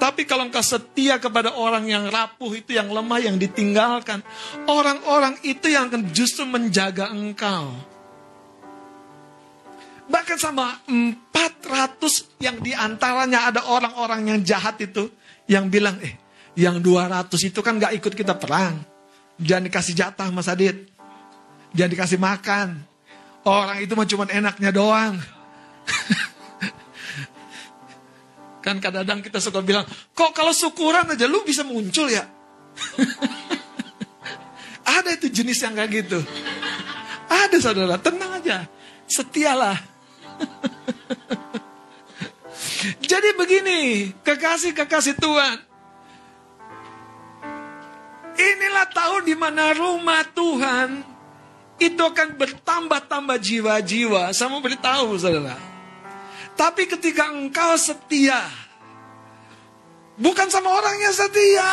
Tapi 0.00 0.24
kalau 0.24 0.48
engkau 0.48 0.64
setia 0.64 1.20
kepada 1.20 1.56
orang 1.56 1.84
yang 1.88 2.08
rapuh 2.08 2.52
itu, 2.56 2.76
yang 2.76 2.88
lemah, 2.92 3.20
yang 3.20 3.36
ditinggalkan. 3.36 4.24
Orang-orang 4.68 5.40
itu 5.44 5.68
yang 5.72 5.92
akan 5.92 6.12
justru 6.12 6.44
menjaga 6.44 7.12
engkau. 7.12 7.72
Bahkan 10.08 10.36
sama 10.40 10.80
400 11.70 12.42
yang 12.42 12.58
di 12.58 12.74
antaranya 12.74 13.46
ada 13.46 13.70
orang-orang 13.70 14.34
yang 14.34 14.42
jahat 14.42 14.82
itu. 14.82 15.06
Yang 15.46 15.64
bilang, 15.70 15.96
eh 16.02 16.18
yang 16.58 16.82
200 16.82 17.30
itu 17.46 17.62
kan 17.62 17.78
gak 17.78 17.94
ikut 17.94 18.14
kita 18.14 18.34
perang. 18.34 18.82
Jangan 19.38 19.70
dikasih 19.70 19.94
jatah 19.94 20.28
Mas 20.34 20.50
Adit. 20.50 20.90
Jangan 21.72 21.90
dikasih 21.94 22.18
makan. 22.18 22.82
Orang 23.46 23.78
itu 23.80 23.94
mah 23.94 24.04
cuma 24.04 24.28
enaknya 24.28 24.74
doang. 24.74 25.14
kan 28.64 28.76
kadang-kadang 28.76 29.24
kita 29.24 29.40
suka 29.40 29.64
bilang, 29.64 29.88
kok 30.12 30.36
kalau 30.36 30.52
syukuran 30.52 31.08
aja 31.08 31.24
lu 31.24 31.40
bisa 31.46 31.64
muncul 31.64 32.10
ya? 32.10 32.26
Ada 35.00 35.16
itu 35.16 35.32
jenis 35.32 35.64
yang 35.64 35.72
kayak 35.78 35.90
gitu. 36.04 36.20
Ada 37.30 37.56
saudara, 37.62 37.96
tenang 37.96 38.42
aja. 38.42 38.66
Setialah. 39.06 39.78
Jadi 42.80 43.36
begini, 43.36 43.80
kekasih-kekasih 44.24 45.20
Tuhan. 45.20 45.56
Inilah 48.40 48.88
tahun 48.88 49.22
di 49.28 49.36
mana 49.36 49.76
rumah 49.76 50.24
Tuhan 50.32 51.04
itu 51.76 52.00
akan 52.00 52.40
bertambah-tambah 52.40 53.36
jiwa-jiwa. 53.36 54.32
Saya 54.32 54.48
mau 54.48 54.64
beritahu 54.64 55.16
saudara. 55.20 55.56
Tapi 56.56 56.88
ketika 56.88 57.28
engkau 57.32 57.76
setia, 57.76 58.48
bukan 60.16 60.48
sama 60.48 60.72
orang 60.72 60.96
yang 61.04 61.12
setia, 61.12 61.72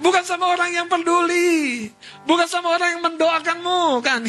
bukan 0.00 0.24
sama 0.24 0.48
orang 0.52 0.72
yang 0.72 0.88
peduli, 0.88 1.88
bukan 2.24 2.48
sama 2.48 2.76
orang 2.76 2.96
yang 2.96 3.02
mendoakanmu 3.04 4.00
kan. 4.00 4.24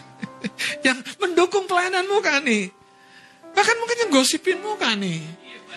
yang 0.86 1.00
mendukung 1.20 1.68
pelayananmu 1.68 2.20
kan. 2.24 2.44
Bahkan 3.52 3.76
mungkin 3.78 3.96
yang 4.06 4.10
gosipinmu 4.14 4.78
kan 4.80 5.00
nih. 5.00 5.20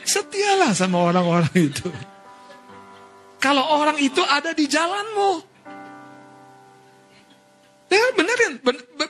Setialah 0.04 0.76
sama 0.76 1.00
orang-orang 1.00 1.54
itu. 1.56 1.88
Kalau 3.40 3.64
orang 3.80 4.00
itu 4.00 4.24
ada 4.24 4.56
di 4.56 4.68
jalanmu. 4.68 5.32
Ya 7.94 8.10
benar, 8.18 8.38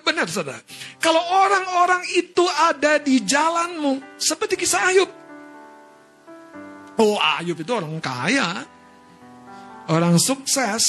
benar 0.04 0.28
saudara. 0.28 0.60
Kalau 1.00 1.24
orang-orang 1.24 2.04
itu 2.20 2.44
ada 2.44 3.00
di 3.00 3.24
jalanmu, 3.24 4.20
seperti 4.20 4.60
kisah 4.60 4.92
Ayub. 4.92 5.08
Oh 7.00 7.16
Ayub 7.16 7.56
itu 7.56 7.72
orang 7.72 7.96
kaya, 8.04 8.68
orang 9.88 10.20
sukses, 10.20 10.84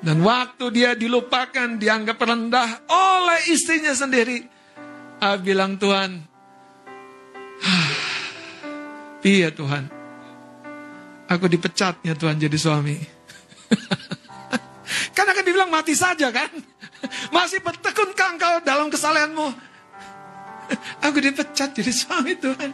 dan 0.00 0.24
waktu 0.24 0.64
dia 0.72 0.96
dilupakan, 0.96 1.76
dianggap 1.76 2.16
rendah 2.16 2.88
oleh 2.88 3.52
istrinya 3.52 3.92
sendiri. 3.92 4.59
Ah, 5.20 5.36
bilang 5.36 5.76
Tuhan, 5.76 6.24
iya 9.20 9.52
Tuhan, 9.52 9.84
aku 11.28 11.44
dipecatnya 11.44 12.16
Tuhan 12.16 12.40
jadi 12.40 12.56
suami. 12.56 12.96
Karena 15.12 15.32
kan 15.36 15.44
dibilang 15.44 15.68
mati 15.68 15.92
saja 15.92 16.32
kan. 16.32 16.48
Masih 17.36 17.60
bertekunkah 17.60 18.28
engkau 18.32 18.54
dalam 18.64 18.88
kesalahanmu? 18.88 19.48
Aku 21.04 21.20
dipecat 21.20 21.76
jadi 21.76 21.92
suami 21.92 22.40
Tuhan. 22.40 22.72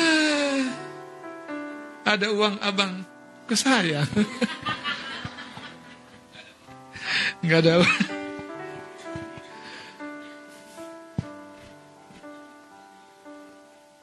Ada 2.12 2.34
uang 2.34 2.58
abang 2.64 3.04
ke 3.44 3.54
saya. 3.54 4.08
Nggak 7.44 7.60
ada. 7.62 7.72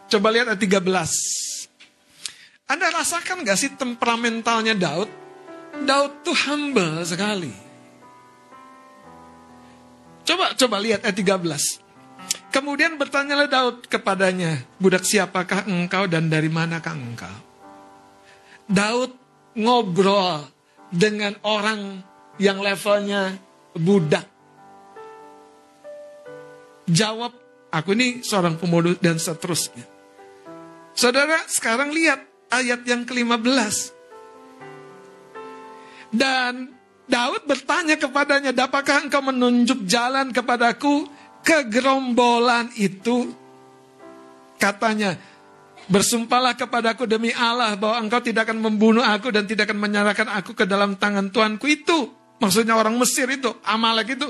Coba 0.09 0.33
lihat 0.33 0.49
ayat 0.49 0.57
13. 0.57 0.89
Anda 2.65 2.89
rasakan 2.89 3.45
gak 3.45 3.57
sih 3.61 3.77
temperamentalnya 3.77 4.73
Daud? 4.73 5.09
Daud 5.85 6.25
tuh 6.25 6.33
humble 6.49 7.05
sekali. 7.05 7.53
Coba 10.25 10.57
coba 10.57 10.77
lihat 10.81 11.05
ayat 11.05 11.13
13. 11.13 12.49
Kemudian 12.49 12.97
bertanyalah 12.97 13.45
Daud 13.45 13.85
kepadanya, 13.85 14.65
budak 14.81 15.05
siapakah 15.05 15.69
engkau 15.69 16.10
dan 16.10 16.33
dari 16.33 16.49
manakah 16.49 16.97
engkau? 16.97 17.37
Daud 18.65 19.13
ngobrol 19.53 20.49
dengan 20.89 21.37
orang 21.45 22.01
yang 22.41 22.57
levelnya 22.57 23.37
budak. 23.77 24.25
Jawab, 26.89 27.37
aku 27.69 27.93
ini 27.93 28.25
seorang 28.25 28.57
pemuda 28.57 28.97
dan 28.97 29.21
seterusnya. 29.21 29.98
Saudara, 31.00 31.47
sekarang 31.47 31.95
lihat 31.95 32.27
ayat 32.52 32.83
yang 32.83 33.08
ke-15. 33.08 33.95
Dan 36.12 36.75
Daud 37.08 37.47
bertanya 37.47 37.95
kepadanya, 37.95 38.52
dapatkah 38.52 39.08
engkau 39.08 39.23
menunjuk 39.23 39.87
jalan 39.87 40.35
kepadaku 40.35 41.08
ke 41.39 41.71
gerombolan 41.71 42.67
itu? 42.75 43.31
Katanya, 44.60 45.15
bersumpahlah 45.87 46.60
kepadaku 46.60 47.08
demi 47.08 47.31
Allah 47.31 47.79
bahwa 47.79 48.04
engkau 48.04 48.19
tidak 48.19 48.52
akan 48.52 48.60
membunuh 48.60 49.08
aku 49.08 49.31
dan 49.31 49.47
tidak 49.47 49.71
akan 49.71 49.79
menyerahkan 49.79 50.27
aku 50.27 50.52
ke 50.52 50.67
dalam 50.67 51.00
tangan 51.00 51.31
Tuanku 51.31 51.63
itu. 51.71 52.12
Maksudnya 52.43 52.75
orang 52.75 53.00
Mesir 53.00 53.31
itu, 53.31 53.56
Amalek 53.63 54.19
itu. 54.19 54.27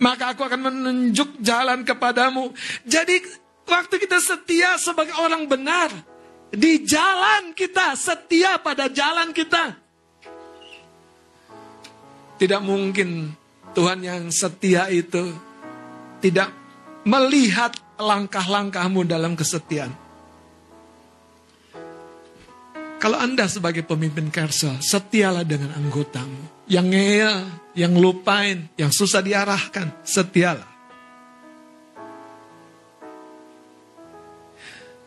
Maka 0.00 0.32
aku 0.32 0.40
akan 0.48 0.72
menunjuk 0.72 1.36
jalan 1.44 1.84
kepadamu. 1.84 2.48
Jadi 2.88 3.41
waktu 3.66 3.94
kita 3.98 4.18
setia 4.18 4.76
sebagai 4.78 5.14
orang 5.18 5.46
benar. 5.46 5.90
Di 6.52 6.84
jalan 6.84 7.56
kita, 7.56 7.96
setia 7.96 8.60
pada 8.60 8.92
jalan 8.92 9.32
kita. 9.32 9.72
Tidak 12.36 12.60
mungkin 12.60 13.32
Tuhan 13.72 14.04
yang 14.04 14.28
setia 14.28 14.92
itu 14.92 15.32
tidak 16.20 16.52
melihat 17.08 17.72
langkah-langkahmu 17.96 19.08
dalam 19.08 19.32
kesetiaan. 19.32 19.90
Kalau 23.02 23.18
Anda 23.18 23.50
sebagai 23.50 23.82
pemimpin 23.82 24.30
Kersel, 24.30 24.78
setialah 24.78 25.42
dengan 25.42 25.74
anggotamu. 25.74 26.70
Yang 26.70 26.86
ngeyel, 26.94 27.36
yang 27.74 27.92
lupain, 27.98 28.70
yang 28.78 28.94
susah 28.94 29.18
diarahkan, 29.18 29.90
setialah. 30.06 30.71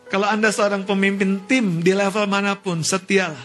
Kalau 0.06 0.26
Anda 0.30 0.54
seorang 0.54 0.86
pemimpin 0.86 1.42
tim 1.50 1.82
di 1.82 1.90
level 1.90 2.30
mana 2.30 2.54
pun, 2.54 2.86
setialah. 2.86 3.42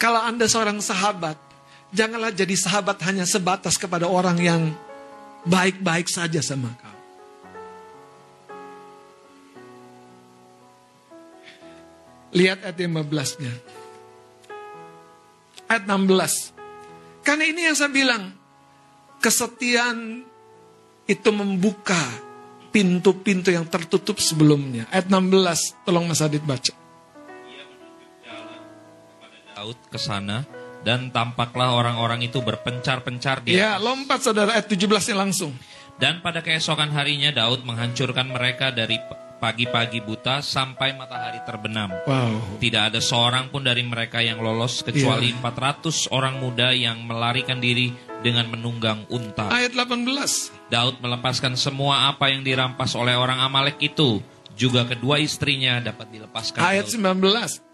Kalau 0.00 0.20
Anda 0.24 0.48
seorang 0.48 0.80
sahabat, 0.80 1.36
janganlah 1.92 2.32
jadi 2.32 2.56
sahabat 2.56 2.96
hanya 3.04 3.28
sebatas 3.28 3.76
kepada 3.76 4.08
orang 4.08 4.40
yang 4.40 4.62
baik-baik 5.44 6.08
saja 6.08 6.40
sama 6.40 6.72
kamu. 6.72 6.96
Lihat 12.36 12.58
ayat 12.68 12.76
15-nya. 12.76 13.54
Ayat 15.72 15.84
16. 15.88 16.56
Karena 17.24 17.44
ini 17.48 17.60
yang 17.64 17.76
saya 17.76 17.92
bilang, 17.92 18.32
kesetiaan 19.24 20.24
itu 21.08 21.30
membuka 21.32 21.98
pintu-pintu 22.76 23.48
yang 23.48 23.64
tertutup 23.64 24.20
sebelumnya. 24.20 24.84
Ayat 24.92 25.08
16, 25.08 25.88
tolong 25.88 26.04
Mas 26.04 26.20
Adit 26.20 26.44
baca. 26.44 26.76
Daud 29.56 29.80
ke 29.88 29.96
sana 29.96 30.44
dan 30.84 31.08
tampaklah 31.08 31.72
orang-orang 31.72 32.28
itu 32.28 32.44
berpencar-pencar 32.44 33.40
di 33.40 33.56
Ya, 33.56 33.80
lompat 33.80 34.28
saudara 34.28 34.60
ayat 34.60 34.68
17-nya 34.68 35.16
langsung. 35.16 35.56
Dan 35.96 36.20
pada 36.20 36.44
keesokan 36.44 36.92
harinya 36.92 37.32
Daud 37.32 37.64
menghancurkan 37.64 38.28
mereka 38.28 38.68
dari 38.68 39.00
pagi-pagi 39.40 40.04
buta 40.04 40.44
sampai 40.44 40.92
matahari 40.92 41.40
terbenam. 41.48 41.88
Wow. 42.04 42.60
Tidak 42.60 42.92
ada 42.92 43.00
seorang 43.00 43.48
pun 43.48 43.64
dari 43.64 43.80
mereka 43.88 44.20
yang 44.20 44.44
lolos 44.44 44.84
kecuali 44.84 45.32
yeah. 45.32 45.40
400 45.40 46.12
orang 46.12 46.36
muda 46.44 46.76
yang 46.76 47.00
melarikan 47.08 47.56
diri 47.56 47.96
dengan 48.20 48.52
menunggang 48.52 49.08
unta. 49.08 49.48
Ayat 49.48 49.72
18. 49.72 50.55
Daud 50.66 50.98
melepaskan 50.98 51.54
semua 51.54 52.10
apa 52.10 52.26
yang 52.26 52.42
dirampas 52.42 52.98
oleh 52.98 53.14
orang 53.14 53.38
Amalek 53.38 53.78
itu. 53.78 54.18
Juga 54.56 54.88
kedua 54.88 55.20
istrinya 55.20 55.76
dapat 55.84 56.08
dilepaskan. 56.16 56.64
Ayat 56.64 56.88
19. 56.88 57.20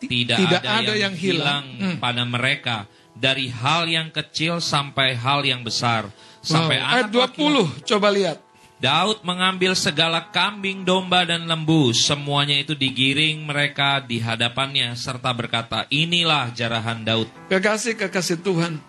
Tidak, 0.02 0.38
Tidak 0.38 0.62
ada, 0.66 0.82
ada 0.82 0.92
yang, 0.98 1.14
yang 1.14 1.14
hilang, 1.14 1.64
hilang 1.78 1.94
hmm. 1.94 1.96
pada 2.02 2.22
mereka 2.26 2.76
dari 3.14 3.46
hal 3.54 3.86
yang 3.86 4.10
kecil 4.10 4.58
sampai 4.58 5.14
hal 5.14 5.46
yang 5.46 5.62
besar. 5.62 6.10
Sampai 6.42 6.82
wow. 6.82 6.90
Ayat 6.90 7.08
20, 7.14 7.22
laki, 7.22 7.86
coba 7.86 8.10
lihat. 8.10 8.38
Daud 8.82 9.22
mengambil 9.22 9.78
segala 9.78 10.26
kambing, 10.34 10.82
domba, 10.82 11.22
dan 11.22 11.46
lembu. 11.46 11.94
Semuanya 11.94 12.58
itu 12.58 12.74
digiring 12.74 13.38
mereka 13.46 14.02
di 14.02 14.18
hadapannya 14.18 14.98
serta 14.98 15.30
berkata, 15.30 15.86
inilah 15.86 16.50
jarahan 16.50 17.06
Daud. 17.06 17.30
Kekasih-kekasih 17.46 18.42
Tuhan, 18.42 18.82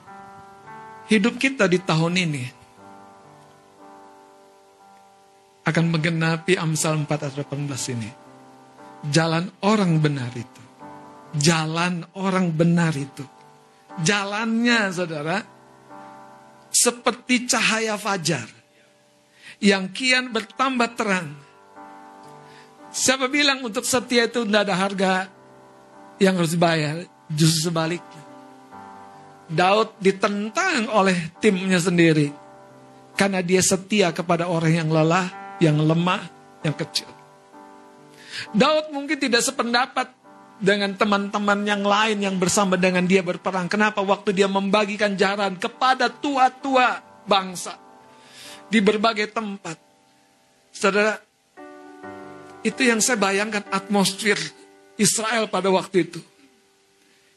hidup 1.14 1.38
kita 1.38 1.70
di 1.70 1.78
tahun 1.78 2.26
ini 2.26 2.63
akan 5.64 5.86
menggenapi 5.96 6.60
Amsal 6.60 7.00
4 7.04 7.08
ayat 7.08 7.36
18 7.48 7.96
ini. 7.96 8.10
Jalan 9.12 9.52
orang 9.64 10.00
benar 10.00 10.32
itu. 10.36 10.64
Jalan 11.36 12.04
orang 12.20 12.52
benar 12.52 12.94
itu. 12.96 13.24
Jalannya 14.00 14.90
saudara, 14.92 15.38
seperti 16.74 17.46
cahaya 17.46 17.96
fajar 17.96 18.48
yang 19.62 19.92
kian 19.94 20.34
bertambah 20.34 20.90
terang. 20.98 21.30
Siapa 22.94 23.26
bilang 23.30 23.66
untuk 23.66 23.86
setia 23.86 24.30
itu 24.30 24.46
tidak 24.46 24.70
ada 24.70 24.76
harga 24.78 25.14
yang 26.22 26.38
harus 26.38 26.54
dibayar? 26.54 27.02
Justru 27.34 27.74
sebaliknya. 27.74 28.22
Daud 29.50 29.98
ditentang 29.98 30.90
oleh 30.90 31.34
timnya 31.42 31.82
sendiri. 31.82 32.30
Karena 33.14 33.46
dia 33.46 33.62
setia 33.62 34.10
kepada 34.10 34.50
orang 34.50 34.74
yang 34.74 34.90
lelah, 34.90 35.43
yang 35.62 35.78
lemah, 35.78 36.24
yang 36.66 36.74
kecil. 36.74 37.10
Daud 38.54 38.90
mungkin 38.90 39.18
tidak 39.22 39.46
sependapat 39.46 40.10
dengan 40.58 40.96
teman-teman 40.96 41.60
yang 41.68 41.84
lain 41.84 42.18
yang 42.24 42.36
bersama 42.38 42.80
dengan 42.80 43.06
dia 43.06 43.20
berperang. 43.26 43.68
Kenapa? 43.68 44.02
Waktu 44.02 44.34
dia 44.34 44.50
membagikan 44.50 45.14
jalan 45.18 45.58
kepada 45.58 46.10
tua-tua 46.10 47.02
bangsa 47.28 47.78
di 48.72 48.80
berbagai 48.82 49.30
tempat. 49.30 49.78
Saudara, 50.74 51.20
itu 52.64 52.82
yang 52.82 53.04
saya 53.04 53.20
bayangkan 53.20 53.62
atmosfer 53.70 54.40
Israel 54.98 55.52
pada 55.52 55.70
waktu 55.70 56.10
itu. 56.10 56.20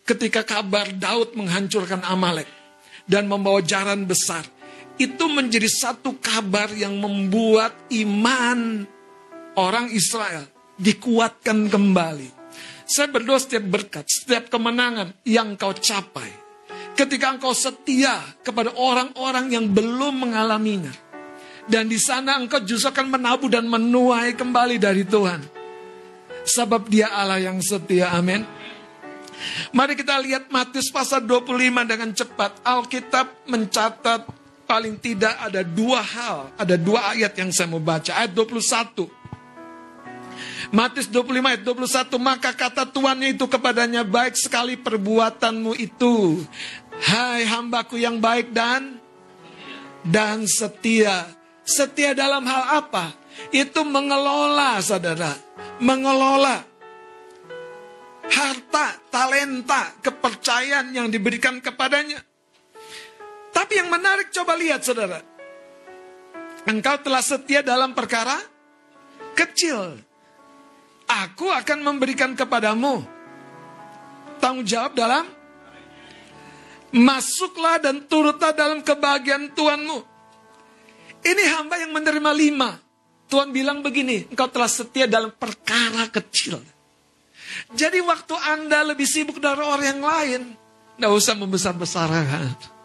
Ketika 0.06 0.46
kabar 0.46 0.94
Daud 0.94 1.34
menghancurkan 1.34 2.06
Amalek 2.06 2.46
dan 3.10 3.26
membawa 3.26 3.58
jaran 3.58 4.06
besar, 4.06 4.46
itu 4.96 5.24
menjadi 5.28 5.68
satu 5.68 6.16
kabar 6.16 6.72
yang 6.72 6.96
membuat 6.96 7.76
iman 7.92 8.88
orang 9.56 9.92
Israel 9.92 10.48
dikuatkan 10.80 11.68
kembali. 11.68 12.32
Saya 12.86 13.10
berdoa 13.10 13.36
setiap 13.36 13.66
berkat, 13.66 14.06
setiap 14.06 14.48
kemenangan 14.48 15.12
yang 15.26 15.58
kau 15.58 15.74
capai. 15.74 16.30
Ketika 16.96 17.36
engkau 17.36 17.52
setia 17.52 18.24
kepada 18.40 18.72
orang-orang 18.72 19.52
yang 19.52 19.68
belum 19.68 20.28
mengalaminya 20.28 20.94
dan 21.66 21.90
di 21.90 21.98
sana 21.98 22.38
engkau 22.38 22.62
justru 22.62 22.88
akan 22.88 23.20
menabuh 23.20 23.50
dan 23.50 23.66
menuai 23.66 24.32
kembali 24.38 24.80
dari 24.80 25.04
Tuhan. 25.04 25.42
Sebab 26.46 26.86
dia 26.86 27.10
Allah 27.10 27.42
yang 27.42 27.58
setia, 27.58 28.14
amin. 28.14 28.46
Mari 29.74 29.98
kita 29.98 30.16
lihat 30.22 30.48
Matius 30.48 30.88
pasal 30.94 31.26
25 31.26 31.90
dengan 31.90 32.10
cepat. 32.14 32.62
Alkitab 32.62 33.50
mencatat 33.50 34.20
paling 34.66 34.98
tidak 34.98 35.32
ada 35.38 35.62
dua 35.62 36.02
hal, 36.02 36.50
ada 36.58 36.74
dua 36.74 37.14
ayat 37.14 37.32
yang 37.38 37.54
saya 37.54 37.70
mau 37.70 37.80
baca. 37.80 38.12
Ayat 38.12 38.34
21. 38.34 39.06
Matius 40.74 41.06
25 41.08 41.46
ayat 41.46 41.62
21. 41.62 42.18
Maka 42.18 42.50
kata 42.50 42.84
tuannya 42.90 43.32
itu 43.38 43.46
kepadanya, 43.46 44.02
baik 44.02 44.34
sekali 44.34 44.74
perbuatanmu 44.74 45.78
itu. 45.78 46.42
Hai 47.06 47.46
hambaku 47.46 47.96
yang 48.02 48.18
baik 48.18 48.50
dan 48.50 48.98
dan 50.02 50.44
setia. 50.50 51.30
Setia 51.66 52.14
dalam 52.14 52.42
hal 52.46 52.82
apa? 52.82 53.14
Itu 53.54 53.86
mengelola, 53.86 54.78
saudara. 54.82 55.34
Mengelola 55.82 56.62
harta, 58.26 58.98
talenta, 59.10 59.94
kepercayaan 60.02 60.94
yang 60.94 61.06
diberikan 61.10 61.62
kepadanya. 61.62 62.22
Tapi 63.56 63.72
yang 63.80 63.88
menarik 63.88 64.28
coba 64.36 64.52
lihat 64.52 64.84
saudara. 64.84 65.24
Engkau 66.68 67.00
telah 67.00 67.24
setia 67.24 67.64
dalam 67.64 67.96
perkara 67.96 68.36
kecil. 69.32 69.96
Aku 71.08 71.48
akan 71.48 71.80
memberikan 71.80 72.36
kepadamu 72.36 73.00
tanggung 74.42 74.66
jawab 74.68 74.92
dalam 74.92 75.24
masuklah 76.92 77.80
dan 77.80 78.04
turutlah 78.04 78.52
dalam 78.52 78.84
kebahagiaan 78.84 79.56
Tuhanmu. 79.56 79.98
Ini 81.24 81.42
hamba 81.56 81.80
yang 81.80 81.96
menerima 81.96 82.30
lima. 82.36 82.76
Tuhan 83.26 83.50
bilang 83.50 83.82
begini, 83.82 84.28
engkau 84.30 84.46
telah 84.52 84.70
setia 84.70 85.08
dalam 85.08 85.32
perkara 85.34 86.06
kecil. 86.12 86.62
Jadi 87.74 87.98
waktu 88.04 88.34
Anda 88.36 88.86
lebih 88.86 89.08
sibuk 89.08 89.42
dari 89.42 89.58
orang 89.58 89.86
yang 89.86 90.02
lain, 90.04 90.40
nggak 91.00 91.12
usah 91.14 91.34
membesar-besarkan. 91.34 92.75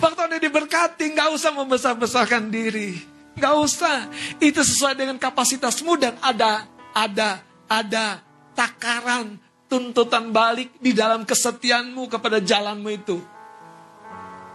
Waktu 0.00 0.20
Anda 0.20 0.38
diberkati, 0.38 1.16
nggak 1.16 1.28
usah 1.32 1.52
membesar-besarkan 1.56 2.52
diri. 2.52 3.00
Nggak 3.36 3.54
usah. 3.56 4.12
Itu 4.36 4.60
sesuai 4.60 4.98
dengan 4.98 5.16
kapasitasmu 5.16 5.96
dan 5.96 6.14
ada, 6.20 6.68
ada, 6.92 7.40
ada 7.64 8.20
takaran, 8.52 9.40
tuntutan 9.70 10.28
balik 10.34 10.76
di 10.82 10.92
dalam 10.92 11.24
kesetiaanmu 11.24 12.10
kepada 12.12 12.42
jalanmu 12.44 12.90
itu. 12.92 13.16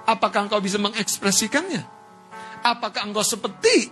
Apakah 0.05 0.45
engkau 0.45 0.61
bisa 0.61 0.77
mengekspresikannya? 0.77 1.81
Apakah 2.61 3.09
engkau 3.09 3.25
seperti 3.25 3.89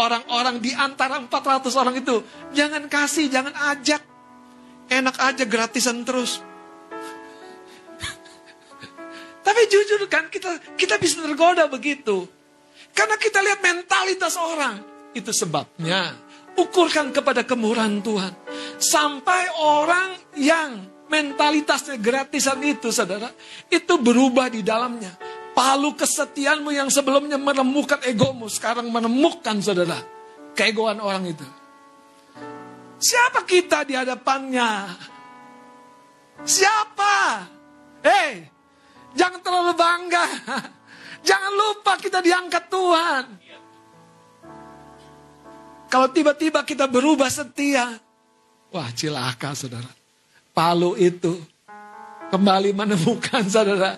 orang-orang 0.00 0.64
di 0.64 0.72
antara 0.72 1.20
400 1.20 1.68
orang 1.76 2.00
itu? 2.00 2.24
Jangan 2.56 2.88
kasih, 2.88 3.28
jangan 3.28 3.52
ajak. 3.76 4.00
Enak 4.88 5.16
aja 5.20 5.44
gratisan 5.44 6.04
terus. 6.08 6.40
Tapi 9.44 9.60
jujur 9.68 10.00
kan 10.08 10.32
kita 10.32 10.56
kita 10.74 10.96
bisa 10.96 11.20
tergoda 11.20 11.68
begitu. 11.68 12.24
Karena 12.96 13.20
kita 13.20 13.44
lihat 13.44 13.60
mentalitas 13.60 14.40
orang. 14.40 14.80
Itu 15.12 15.30
sebabnya 15.30 16.16
ukurkan 16.56 17.12
kepada 17.12 17.44
kemurahan 17.44 18.00
Tuhan. 18.00 18.32
Sampai 18.80 19.52
orang 19.60 20.16
yang 20.40 20.88
mentalitasnya 21.12 22.00
gratisan 22.00 22.64
itu 22.64 22.88
saudara. 22.90 23.28
Itu 23.68 24.00
berubah 24.00 24.48
di 24.48 24.64
dalamnya. 24.64 25.12
Palu 25.54 25.94
kesetiaanmu 25.94 26.74
yang 26.74 26.90
sebelumnya 26.90 27.38
menemukan 27.38 28.02
egomu. 28.02 28.50
Sekarang 28.50 28.90
menemukan 28.90 29.60
saudara. 29.62 30.00
Keegoan 30.54 30.98
orang 30.98 31.30
itu. 31.30 31.46
Siapa 32.98 33.44
kita 33.44 33.84
di 33.84 33.94
hadapannya? 33.94 34.70
Siapa? 36.42 37.14
Hei, 38.02 38.53
jangan 39.14 39.40
terlalu 39.40 39.72
bangga. 39.74 40.26
Jangan 41.24 41.52
lupa 41.56 41.96
kita 41.96 42.20
diangkat 42.20 42.68
Tuhan. 42.68 43.24
Kalau 45.88 46.08
tiba-tiba 46.12 46.60
kita 46.68 46.84
berubah 46.84 47.32
setia, 47.32 47.96
wah 48.68 48.90
cilaka 48.92 49.56
saudara. 49.56 49.88
Palu 50.52 50.98
itu 51.00 51.40
kembali 52.28 52.76
menemukan 52.76 53.46
saudara 53.48 53.96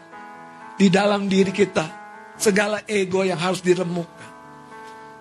di 0.76 0.86
dalam 0.92 1.26
diri 1.26 1.50
kita 1.50 1.88
segala 2.36 2.84
ego 2.84 3.24
yang 3.24 3.40
harus 3.40 3.64
diremukkan. 3.64 4.30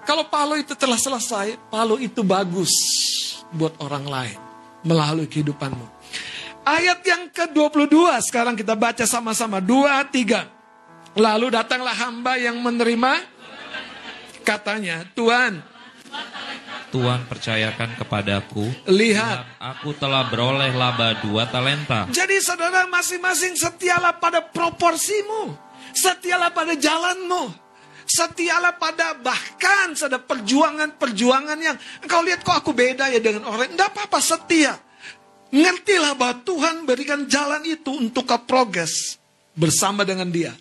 Kalau 0.06 0.30
palu 0.30 0.60
itu 0.60 0.78
telah 0.78 1.00
selesai, 1.00 1.58
palu 1.72 1.98
itu 1.98 2.22
bagus 2.22 2.70
buat 3.50 3.74
orang 3.82 4.06
lain 4.06 4.40
melalui 4.86 5.26
kehidupanmu. 5.26 5.95
Ayat 6.66 7.06
yang 7.06 7.30
ke-22 7.30 7.94
sekarang 8.26 8.58
kita 8.58 8.74
baca 8.74 9.06
sama-sama. 9.06 9.62
Dua, 9.62 10.02
tiga. 10.10 10.50
Lalu 11.14 11.54
datanglah 11.54 11.94
hamba 11.94 12.36
yang 12.36 12.58
menerima 12.60 13.22
katanya, 14.42 15.06
Tuhan, 15.14 15.64
Tuhan 16.96 17.28
percayakan 17.28 18.00
kepadaku. 18.00 18.66
lihat. 18.88 19.60
Aku 19.60 19.92
telah 20.00 20.32
beroleh 20.32 20.72
laba 20.72 21.20
dua 21.20 21.44
talenta. 21.50 22.08
Jadi 22.08 22.40
saudara 22.40 22.88
masing-masing 22.88 23.60
setialah 23.60 24.16
pada 24.16 24.40
proporsimu. 24.40 25.52
Setialah 25.92 26.56
pada 26.56 26.72
jalanmu. 26.72 27.52
Setialah 28.06 28.78
pada 28.80 29.18
bahkan 29.18 29.98
ada 29.98 30.22
perjuangan-perjuangan 30.22 31.58
yang 31.58 31.76
engkau 32.06 32.22
lihat 32.22 32.46
kok 32.46 32.64
aku 32.64 32.72
beda 32.72 33.12
ya 33.12 33.20
dengan 33.20 33.50
orang. 33.50 33.76
Tidak 33.76 33.90
apa-apa 33.92 34.20
setia. 34.24 34.85
Ngertilah 35.54 36.18
bahwa 36.18 36.42
Tuhan 36.42 36.86
berikan 36.90 37.26
jalan 37.30 37.62
itu 37.66 37.94
untuk 37.94 38.26
kau 38.26 38.42
progres 38.44 39.20
bersama 39.54 40.02
dengan 40.02 40.30
dia. 40.30 40.54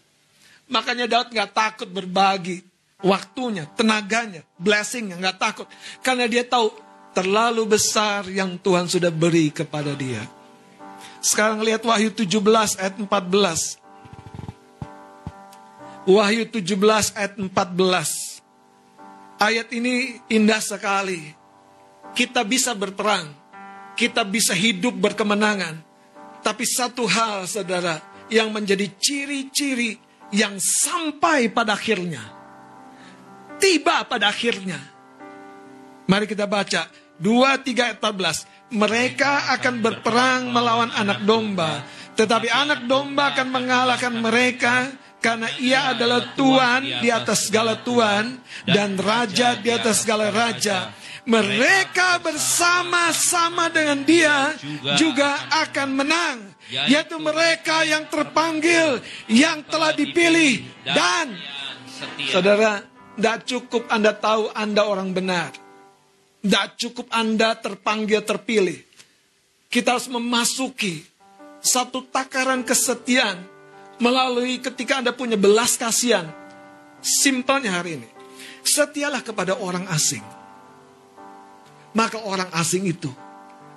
Makanya 0.68 1.04
Daud 1.08 1.28
nggak 1.32 1.52
takut 1.52 1.88
berbagi 1.88 2.64
waktunya, 3.04 3.68
tenaganya, 3.76 4.40
blessingnya, 4.56 5.20
nggak 5.20 5.38
takut. 5.40 5.66
Karena 6.00 6.24
dia 6.24 6.44
tahu 6.44 6.72
terlalu 7.12 7.76
besar 7.76 8.26
yang 8.32 8.56
Tuhan 8.58 8.88
sudah 8.88 9.12
beri 9.12 9.52
kepada 9.52 9.92
dia. 9.92 10.24
Sekarang 11.20 11.60
lihat 11.64 11.84
Wahyu 11.84 12.12
17 12.12 12.80
ayat 12.80 12.96
14. 13.00 13.80
Wahyu 16.04 16.44
17 16.48 17.16
ayat 17.16 17.34
14. 17.40 18.42
Ayat 19.40 19.68
ini 19.72 20.20
indah 20.28 20.60
sekali. 20.60 21.32
Kita 22.12 22.44
bisa 22.44 22.76
berperang. 22.76 23.43
Kita 23.94 24.26
bisa 24.26 24.52
hidup 24.54 24.94
berkemenangan. 24.98 25.78
Tapi 26.42 26.64
satu 26.66 27.06
hal 27.08 27.46
saudara 27.48 28.02
yang 28.28 28.50
menjadi 28.50 28.90
ciri-ciri 28.98 29.96
yang 30.34 30.58
sampai 30.58 31.48
pada 31.48 31.78
akhirnya. 31.78 32.20
Tiba 33.62 34.04
pada 34.04 34.28
akhirnya. 34.28 34.76
Mari 36.04 36.26
kita 36.28 36.44
baca. 36.44 36.90
2, 37.22 37.22
3, 37.62 38.02
14. 38.02 38.74
Mereka 38.74 39.54
akan 39.54 39.74
berperang 39.78 40.50
melawan 40.50 40.90
anak 40.90 41.22
domba. 41.22 41.86
Tetapi 42.18 42.50
anak 42.50 42.90
domba 42.90 43.30
akan 43.32 43.48
mengalahkan 43.50 44.14
mereka 44.18 44.90
karena 45.24 45.48
ia 45.56 45.96
adalah 45.96 46.36
Tuhan 46.36 47.00
di 47.00 47.08
atas 47.08 47.48
segala 47.48 47.80
Tuhan 47.80 48.44
dan 48.68 49.00
Raja 49.00 49.56
di 49.56 49.72
atas 49.72 50.04
segala 50.04 50.28
Raja. 50.28 50.92
Mereka 51.24 52.20
bersama-sama 52.20 53.72
dengan 53.72 54.04
dia 54.04 54.52
juga 55.00 55.40
akan 55.64 55.88
menang. 55.96 56.38
Yaitu 56.68 57.16
mereka 57.20 57.84
yang 57.84 58.08
terpanggil, 58.08 59.00
yang 59.28 59.64
telah 59.68 59.92
dipilih. 59.92 60.64
Dan, 60.84 61.36
saudara, 62.28 62.84
tidak 63.16 63.38
cukup 63.48 63.88
Anda 63.88 64.12
tahu 64.12 64.52
Anda 64.52 64.82
orang 64.84 65.16
benar. 65.16 65.52
Tidak 66.44 66.66
cukup 66.76 67.08
Anda 67.08 67.56
terpanggil, 67.56 68.20
terpilih. 68.20 68.80
Kita 69.72 69.96
harus 69.96 70.12
memasuki 70.12 71.00
satu 71.64 72.04
takaran 72.04 72.60
kesetiaan 72.60 73.40
melalui 73.96 74.60
ketika 74.60 75.00
Anda 75.00 75.16
punya 75.16 75.40
belas 75.40 75.80
kasihan. 75.80 76.28
Simpelnya 77.00 77.80
hari 77.80 78.00
ini, 78.00 78.08
setialah 78.64 79.24
kepada 79.24 79.56
orang 79.56 79.88
asing. 79.88 80.43
Maka 81.94 82.18
orang 82.26 82.50
asing 82.58 82.90
itu 82.90 83.10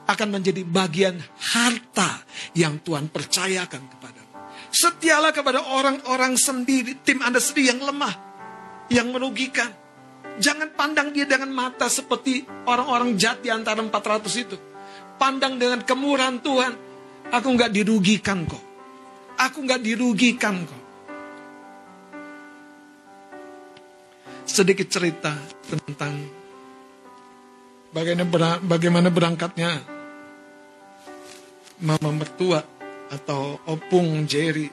akan 0.07 0.39
menjadi 0.39 0.63
bagian 0.63 1.19
harta 1.53 2.23
yang 2.57 2.79
Tuhan 2.81 3.11
percayakan 3.11 3.83
kepada. 3.91 4.21
Setialah 4.71 5.31
kepada 5.31 5.63
orang-orang 5.63 6.35
sendiri, 6.35 6.97
tim 7.03 7.19
Anda 7.23 7.37
sendiri 7.37 7.75
yang 7.75 7.81
lemah, 7.83 8.13
yang 8.89 9.07
merugikan. 9.11 9.69
Jangan 10.37 10.69
pandang 10.77 11.11
dia 11.11 11.25
dengan 11.25 11.49
mata 11.49 11.89
seperti 11.89 12.45
orang-orang 12.69 13.17
jahat 13.17 13.41
di 13.41 13.49
antara 13.49 13.81
400 13.81 14.43
itu. 14.43 14.57
Pandang 15.17 15.57
dengan 15.57 15.81
kemurahan 15.81 16.37
Tuhan. 16.39 16.73
Aku 17.33 17.47
nggak 17.57 17.73
dirugikan 17.73 18.45
kok. 18.45 18.63
Aku 19.37 19.65
nggak 19.65 19.81
dirugikan 19.81 20.61
kok. 20.61 20.83
Sedikit 24.47 24.87
cerita 24.87 25.35
tentang 25.67 26.36
bagaimana 27.93 29.09
berangkatnya 29.09 29.81
mama 31.81 32.09
mertua 32.09 32.61
atau 33.07 33.61
opung 33.69 34.25
Jerry 34.27 34.67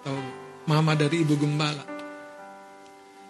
atau 0.00 0.16
mama 0.68 0.92
dari 0.94 1.24
ibu 1.24 1.34
gembala. 1.34 1.84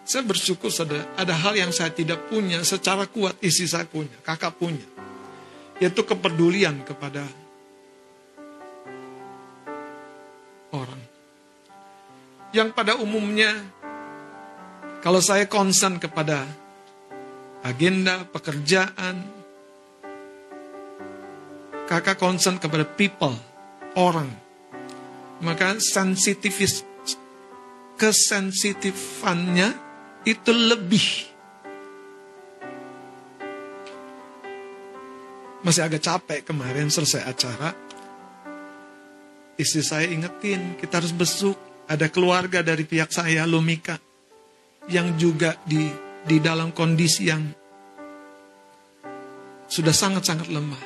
Saya 0.04 0.20
bersyukur 0.28 0.68
ada, 0.68 1.16
ada 1.16 1.32
hal 1.32 1.56
yang 1.56 1.72
saya 1.72 1.88
tidak 1.88 2.28
punya 2.28 2.60
secara 2.60 3.08
kuat 3.08 3.40
isi 3.40 3.64
saya 3.64 3.88
punya, 3.88 4.12
kakak 4.20 4.52
punya. 4.60 4.84
Yaitu 5.80 6.04
kepedulian 6.04 6.84
kepada 6.84 7.24
orang. 10.76 11.00
Yang 12.52 12.68
pada 12.76 13.00
umumnya, 13.00 13.50
kalau 15.00 15.24
saya 15.24 15.48
concern 15.48 15.96
kepada 15.96 16.44
agenda, 17.64 18.28
pekerjaan, 18.28 19.24
kakak 21.88 22.20
concern 22.20 22.60
kepada 22.60 22.84
people, 22.84 23.34
orang, 23.96 24.28
maka 25.40 25.80
sensitivis, 25.80 26.84
kesensitifannya 27.96 29.72
itu 30.28 30.52
lebih. 30.52 31.32
Masih 35.64 35.80
agak 35.80 36.04
capek 36.04 36.44
kemarin 36.44 36.92
selesai 36.92 37.24
acara, 37.24 37.72
Istri 39.54 39.82
saya 39.86 40.06
ingetin, 40.10 40.74
kita 40.74 40.98
harus 40.98 41.14
besuk. 41.14 41.54
Ada 41.86 42.10
keluarga 42.10 42.64
dari 42.64 42.82
pihak 42.82 43.12
saya, 43.14 43.46
Lumika, 43.46 44.00
yang 44.90 45.14
juga 45.14 45.54
di 45.62 45.86
di 46.24 46.40
dalam 46.40 46.72
kondisi 46.72 47.28
yang 47.28 47.44
sudah 49.68 49.92
sangat-sangat 49.92 50.48
lemah. 50.48 50.84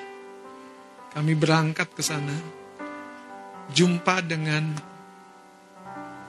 Kami 1.15 1.33
berangkat 1.35 1.89
ke 1.95 2.03
sana, 2.05 2.35
jumpa 3.73 4.23
dengan 4.23 4.75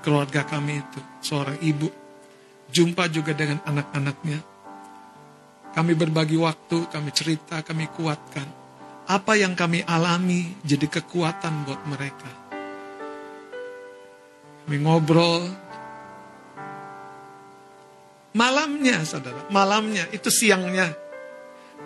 keluarga 0.01 0.45
kami 0.47 0.82
itu, 0.82 1.01
seorang 1.22 1.57
ibu, 1.62 1.89
jumpa 2.70 3.10
juga 3.12 3.36
dengan 3.36 3.60
anak-anaknya. 3.66 4.39
Kami 5.70 5.93
berbagi 5.93 6.38
waktu, 6.39 6.89
kami 6.89 7.10
cerita, 7.14 7.62
kami 7.62 7.86
kuatkan 7.93 8.60
apa 9.10 9.34
yang 9.34 9.57
kami 9.57 9.82
alami 9.89 10.53
jadi 10.62 10.86
kekuatan 10.86 11.66
buat 11.66 11.82
mereka. 11.89 12.30
Kami 14.66 14.78
ngobrol. 14.86 15.68
Malamnya, 18.38 19.01
saudara, 19.05 19.49
malamnya 19.49 20.05
itu 20.13 20.30
siangnya. 20.30 20.93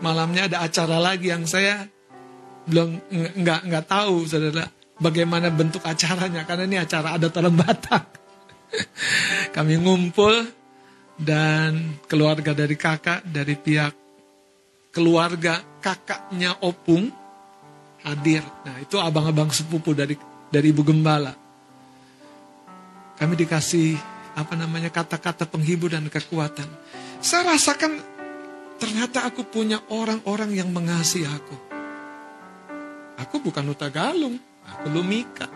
Malamnya 0.03 0.51
ada 0.51 0.57
acara 0.67 0.99
lagi 0.99 1.31
yang 1.31 1.47
saya 1.47 1.87
belum 2.67 2.99
nggak 3.39 3.61
nggak 3.67 3.85
tahu, 3.87 4.27
saudara. 4.27 4.67
bagaimana 4.93 5.49
bentuk 5.49 5.83
acaranya 5.83 6.47
karena 6.47 6.63
ini 6.69 6.77
acara 6.79 7.15
adat 7.15 7.33
orang 7.39 7.55
Batak. 7.55 8.05
Kami 9.55 9.73
ngumpul 9.79 10.47
dan 11.17 11.99
keluarga 12.09 12.51
dari 12.51 12.75
kakak 12.75 13.23
dari 13.23 13.53
pihak 13.53 13.93
keluarga 14.93 15.59
kakaknya 15.81 16.53
Opung 16.61 17.09
hadir. 18.05 18.45
Nah, 18.63 18.77
itu 18.77 18.99
abang-abang 19.01 19.49
sepupu 19.49 19.97
dari 19.97 20.13
dari 20.53 20.69
Ibu 20.69 20.83
Gembala. 20.85 21.33
Kami 23.17 23.33
dikasih 23.33 24.12
apa 24.33 24.53
namanya 24.57 24.89
kata-kata 24.89 25.45
penghibur 25.45 25.93
dan 25.93 26.09
kekuatan. 26.09 26.65
Saya 27.21 27.53
rasakan 27.53 28.01
ternyata 28.81 29.23
aku 29.29 29.45
punya 29.45 29.79
orang-orang 29.93 30.57
yang 30.57 30.73
mengasihi 30.73 31.29
aku. 31.29 31.57
Aku 33.21 33.39
bukan 33.39 33.69
Uta 33.69 33.87
Galung, 33.93 34.35
aku 34.65 34.85
Lumika. 34.89 35.47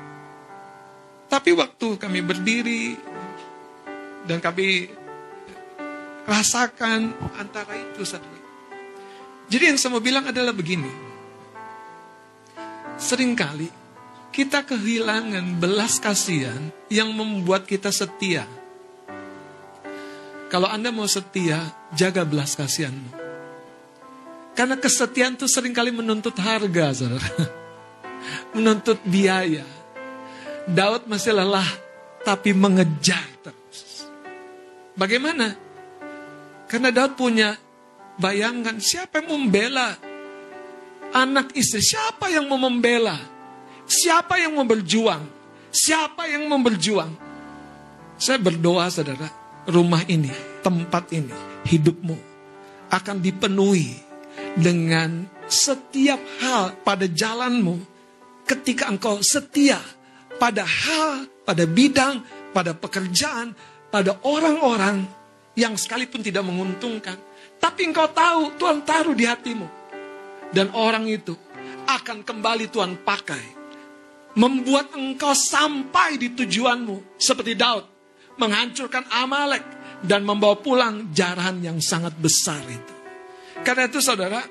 Tapi 1.28 1.52
waktu 1.52 2.00
kami 2.00 2.24
berdiri 2.24 2.96
dan 4.24 4.40
kami 4.40 4.88
rasakan 6.24 7.12
antara 7.36 7.76
itu 7.76 8.08
satu. 8.08 8.28
Jadi 9.48 9.64
yang 9.74 9.78
saya 9.80 9.96
mau 9.96 10.04
bilang 10.04 10.28
adalah 10.28 10.52
begini. 10.52 10.92
Seringkali 13.00 13.70
kita 14.36 14.68
kehilangan 14.68 15.58
belas 15.58 15.98
kasihan 15.98 16.70
yang 16.92 17.10
membuat 17.16 17.66
kita 17.66 17.90
setia. 17.90 18.46
Kalau 20.48 20.68
Anda 20.72 20.96
mau 20.96 21.08
setia, 21.08 21.60
jaga 21.92 22.24
belas 22.24 22.56
kasihanmu. 22.56 23.12
Karena 24.56 24.80
kesetiaan 24.80 25.38
itu 25.38 25.46
sering 25.46 25.76
kali 25.76 25.94
menuntut 25.94 26.34
harga, 26.40 26.96
saudara. 26.96 27.30
Menuntut 28.58 28.98
biaya. 29.06 29.62
Daud 30.66 31.06
masih 31.06 31.38
lelah, 31.38 31.68
tapi 32.26 32.58
mengejar 32.58 33.24
terus. 33.46 34.10
Bagaimana? 34.98 35.54
Karena 36.66 36.90
Daud 36.90 37.14
punya 37.14 37.54
bayangan 38.18 38.82
siapa 38.82 39.22
yang 39.22 39.30
membela 39.30 39.94
anak 41.14 41.56
istri, 41.56 41.80
siapa 41.80 42.28
yang 42.28 42.50
mau 42.50 42.60
membela, 42.60 43.16
siapa 43.88 44.42
yang 44.42 44.58
mau 44.58 44.68
berjuang, 44.68 45.24
siapa 45.72 46.28
yang 46.28 46.50
mau 46.50 46.60
berjuang. 46.60 47.14
Saya 48.18 48.42
berdoa 48.42 48.90
saudara, 48.90 49.30
rumah 49.68 50.02
ini, 50.08 50.32
tempat 50.64 51.12
ini, 51.12 51.36
hidupmu 51.68 52.18
akan 52.88 53.20
dipenuhi 53.20 54.00
dengan 54.56 55.28
setiap 55.48 56.20
hal 56.40 56.80
pada 56.82 57.06
jalanmu 57.08 57.76
ketika 58.48 58.88
engkau 58.88 59.20
setia 59.20 59.80
pada 60.38 60.64
hal, 60.64 61.26
pada 61.44 61.66
bidang, 61.66 62.22
pada 62.54 62.78
pekerjaan, 62.78 63.52
pada 63.90 64.22
orang-orang 64.24 65.04
yang 65.58 65.74
sekalipun 65.74 66.22
tidak 66.22 66.46
menguntungkan. 66.46 67.18
Tapi 67.58 67.90
engkau 67.90 68.08
tahu 68.14 68.54
Tuhan 68.62 68.86
taruh 68.86 69.18
di 69.18 69.26
hatimu. 69.26 69.68
Dan 70.54 70.72
orang 70.78 71.10
itu 71.10 71.34
akan 71.90 72.24
kembali 72.24 72.70
Tuhan 72.70 73.02
pakai. 73.02 73.58
Membuat 74.38 74.94
engkau 74.94 75.34
sampai 75.34 76.22
di 76.22 76.30
tujuanmu. 76.38 77.18
Seperti 77.18 77.58
Daud. 77.58 77.97
Menghancurkan 78.38 79.06
Amalek. 79.10 79.66
Dan 79.98 80.24
membawa 80.30 80.62
pulang 80.62 81.10
jarahan 81.10 81.58
yang 81.58 81.82
sangat 81.82 82.14
besar 82.22 82.62
itu. 82.70 82.94
Karena 83.66 83.90
itu 83.90 83.98
saudara. 83.98 84.42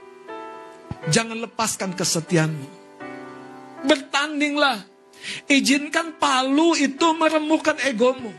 Jangan 1.07 1.39
lepaskan 1.39 1.95
kesetiaanmu. 1.95 2.69
Bertandinglah. 3.87 4.83
Izinkan 5.47 6.19
palu 6.19 6.75
itu 6.75 7.07
meremukan 7.15 7.79
egomu. 7.87 8.35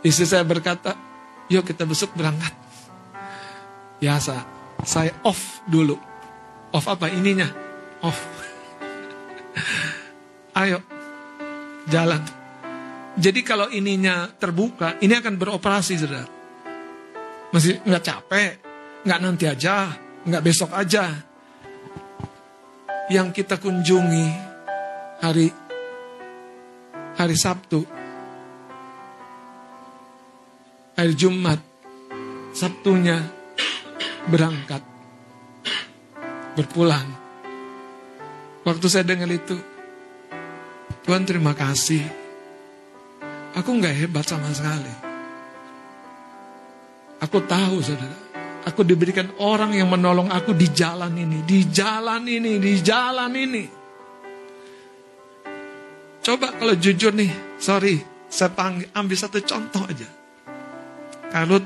Istri 0.00 0.26
saya 0.26 0.44
berkata, 0.48 0.96
yuk 1.52 1.66
kita 1.68 1.84
besok 1.84 2.16
berangkat. 2.16 2.56
Biasa, 4.00 4.34
saya 4.80 5.12
off 5.28 5.60
dulu. 5.68 5.92
Off 6.72 6.86
apa 6.88 7.12
ininya? 7.12 7.46
Off. 8.00 8.49
Ayo, 10.60 10.78
jalan. 11.90 12.22
Jadi 13.18 13.40
kalau 13.42 13.68
ininya 13.68 14.30
terbuka, 14.30 14.96
ini 15.02 15.12
akan 15.18 15.34
beroperasi, 15.36 15.94
saudara. 15.98 16.26
Masih 17.50 17.82
nggak 17.82 18.04
capek, 18.06 18.50
nggak 19.02 19.20
nanti 19.20 19.44
aja, 19.50 19.90
nggak 20.24 20.44
besok 20.44 20.70
aja. 20.72 21.10
Yang 23.10 23.42
kita 23.42 23.58
kunjungi 23.58 24.26
hari 25.18 25.50
hari 27.18 27.34
Sabtu, 27.34 27.82
hari 30.94 31.12
Jumat, 31.18 31.58
Sabtunya 32.54 33.18
berangkat, 34.30 34.82
berpulang. 36.54 37.29
Waktu 38.60 38.86
saya 38.92 39.04
dengar 39.08 39.30
itu, 39.32 39.56
Tuhan 41.04 41.24
terima 41.24 41.56
kasih. 41.56 42.04
Aku 43.56 43.72
nggak 43.72 43.96
hebat 44.04 44.24
sama 44.28 44.52
sekali. 44.52 44.92
Aku 47.20 47.40
tahu 47.44 47.84
saudara, 47.84 48.16
aku 48.64 48.80
diberikan 48.84 49.28
orang 49.40 49.76
yang 49.76 49.88
menolong 49.88 50.32
aku 50.32 50.56
di 50.56 50.68
jalan 50.72 51.12
ini, 51.16 51.44
di 51.44 51.68
jalan 51.68 52.24
ini, 52.24 52.56
di 52.56 52.72
jalan 52.80 53.32
ini. 53.36 53.64
Coba 56.20 56.52
kalau 56.56 56.76
jujur 56.76 57.12
nih, 57.16 57.32
sorry, 57.56 58.00
saya 58.28 58.52
panggil, 58.52 58.88
ambil 58.92 59.16
satu 59.16 59.40
contoh 59.40 59.84
aja. 59.88 60.08
Karut, 61.32 61.64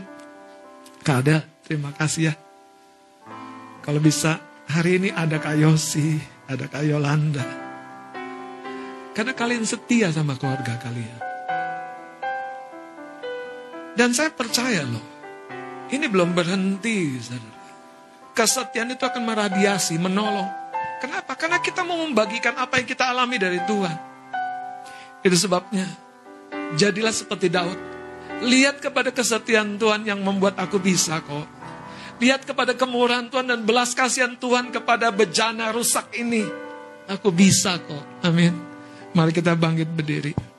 Kada, 1.05 1.45
terima 1.67 1.93
kasih 1.93 2.33
ya. 2.33 2.35
Kalau 3.85 4.01
bisa 4.01 4.41
hari 4.71 4.97
ini 4.97 5.09
ada 5.13 5.37
Kak 5.37 5.61
Yosi, 5.61 6.34
ada 6.45 6.65
Kak 6.69 6.85
Yolanda. 6.85 7.45
Karena 9.15 9.33
kalian 9.33 9.63
setia 9.63 10.11
sama 10.11 10.35
keluarga 10.35 10.75
kalian. 10.83 11.21
Dan 13.95 14.11
saya 14.11 14.35
percaya 14.35 14.83
loh, 14.83 15.07
ini 15.95 16.11
belum 16.11 16.35
berhenti. 16.35 17.15
Kesetiaan 18.35 18.91
itu 18.91 19.07
akan 19.07 19.23
meradiasi, 19.23 19.95
menolong. 20.03 20.51
Kenapa? 20.99 21.39
Karena 21.39 21.63
kita 21.63 21.87
mau 21.87 22.03
membagikan 22.03 22.59
apa 22.59 22.83
yang 22.83 22.91
kita 22.91 23.07
alami 23.07 23.39
dari 23.39 23.63
Tuhan. 23.63 23.97
Itu 25.23 25.37
sebabnya, 25.39 25.87
jadilah 26.75 27.15
seperti 27.15 27.55
Daud. 27.55 27.79
Lihat 28.43 28.83
kepada 28.83 29.15
kesetiaan 29.15 29.79
Tuhan 29.79 30.03
yang 30.11 30.19
membuat 30.19 30.59
aku 30.59 30.83
bisa 30.83 31.23
kok. 31.23 31.47
Lihat 32.23 32.47
kepada 32.47 32.79
kemurahan 32.79 33.27
Tuhan 33.27 33.51
dan 33.51 33.61
belas 33.67 33.93
kasihan 33.93 34.39
Tuhan 34.39 34.71
kepada 34.71 35.11
bejana 35.11 35.75
rusak 35.75 36.15
ini. 36.15 36.47
Aku 37.11 37.35
bisa 37.35 37.77
kok. 37.83 38.25
Amin. 38.25 38.55
Mari 39.13 39.31
kita 39.35 39.53
bangkit 39.55 39.91
berdiri. 39.93 40.54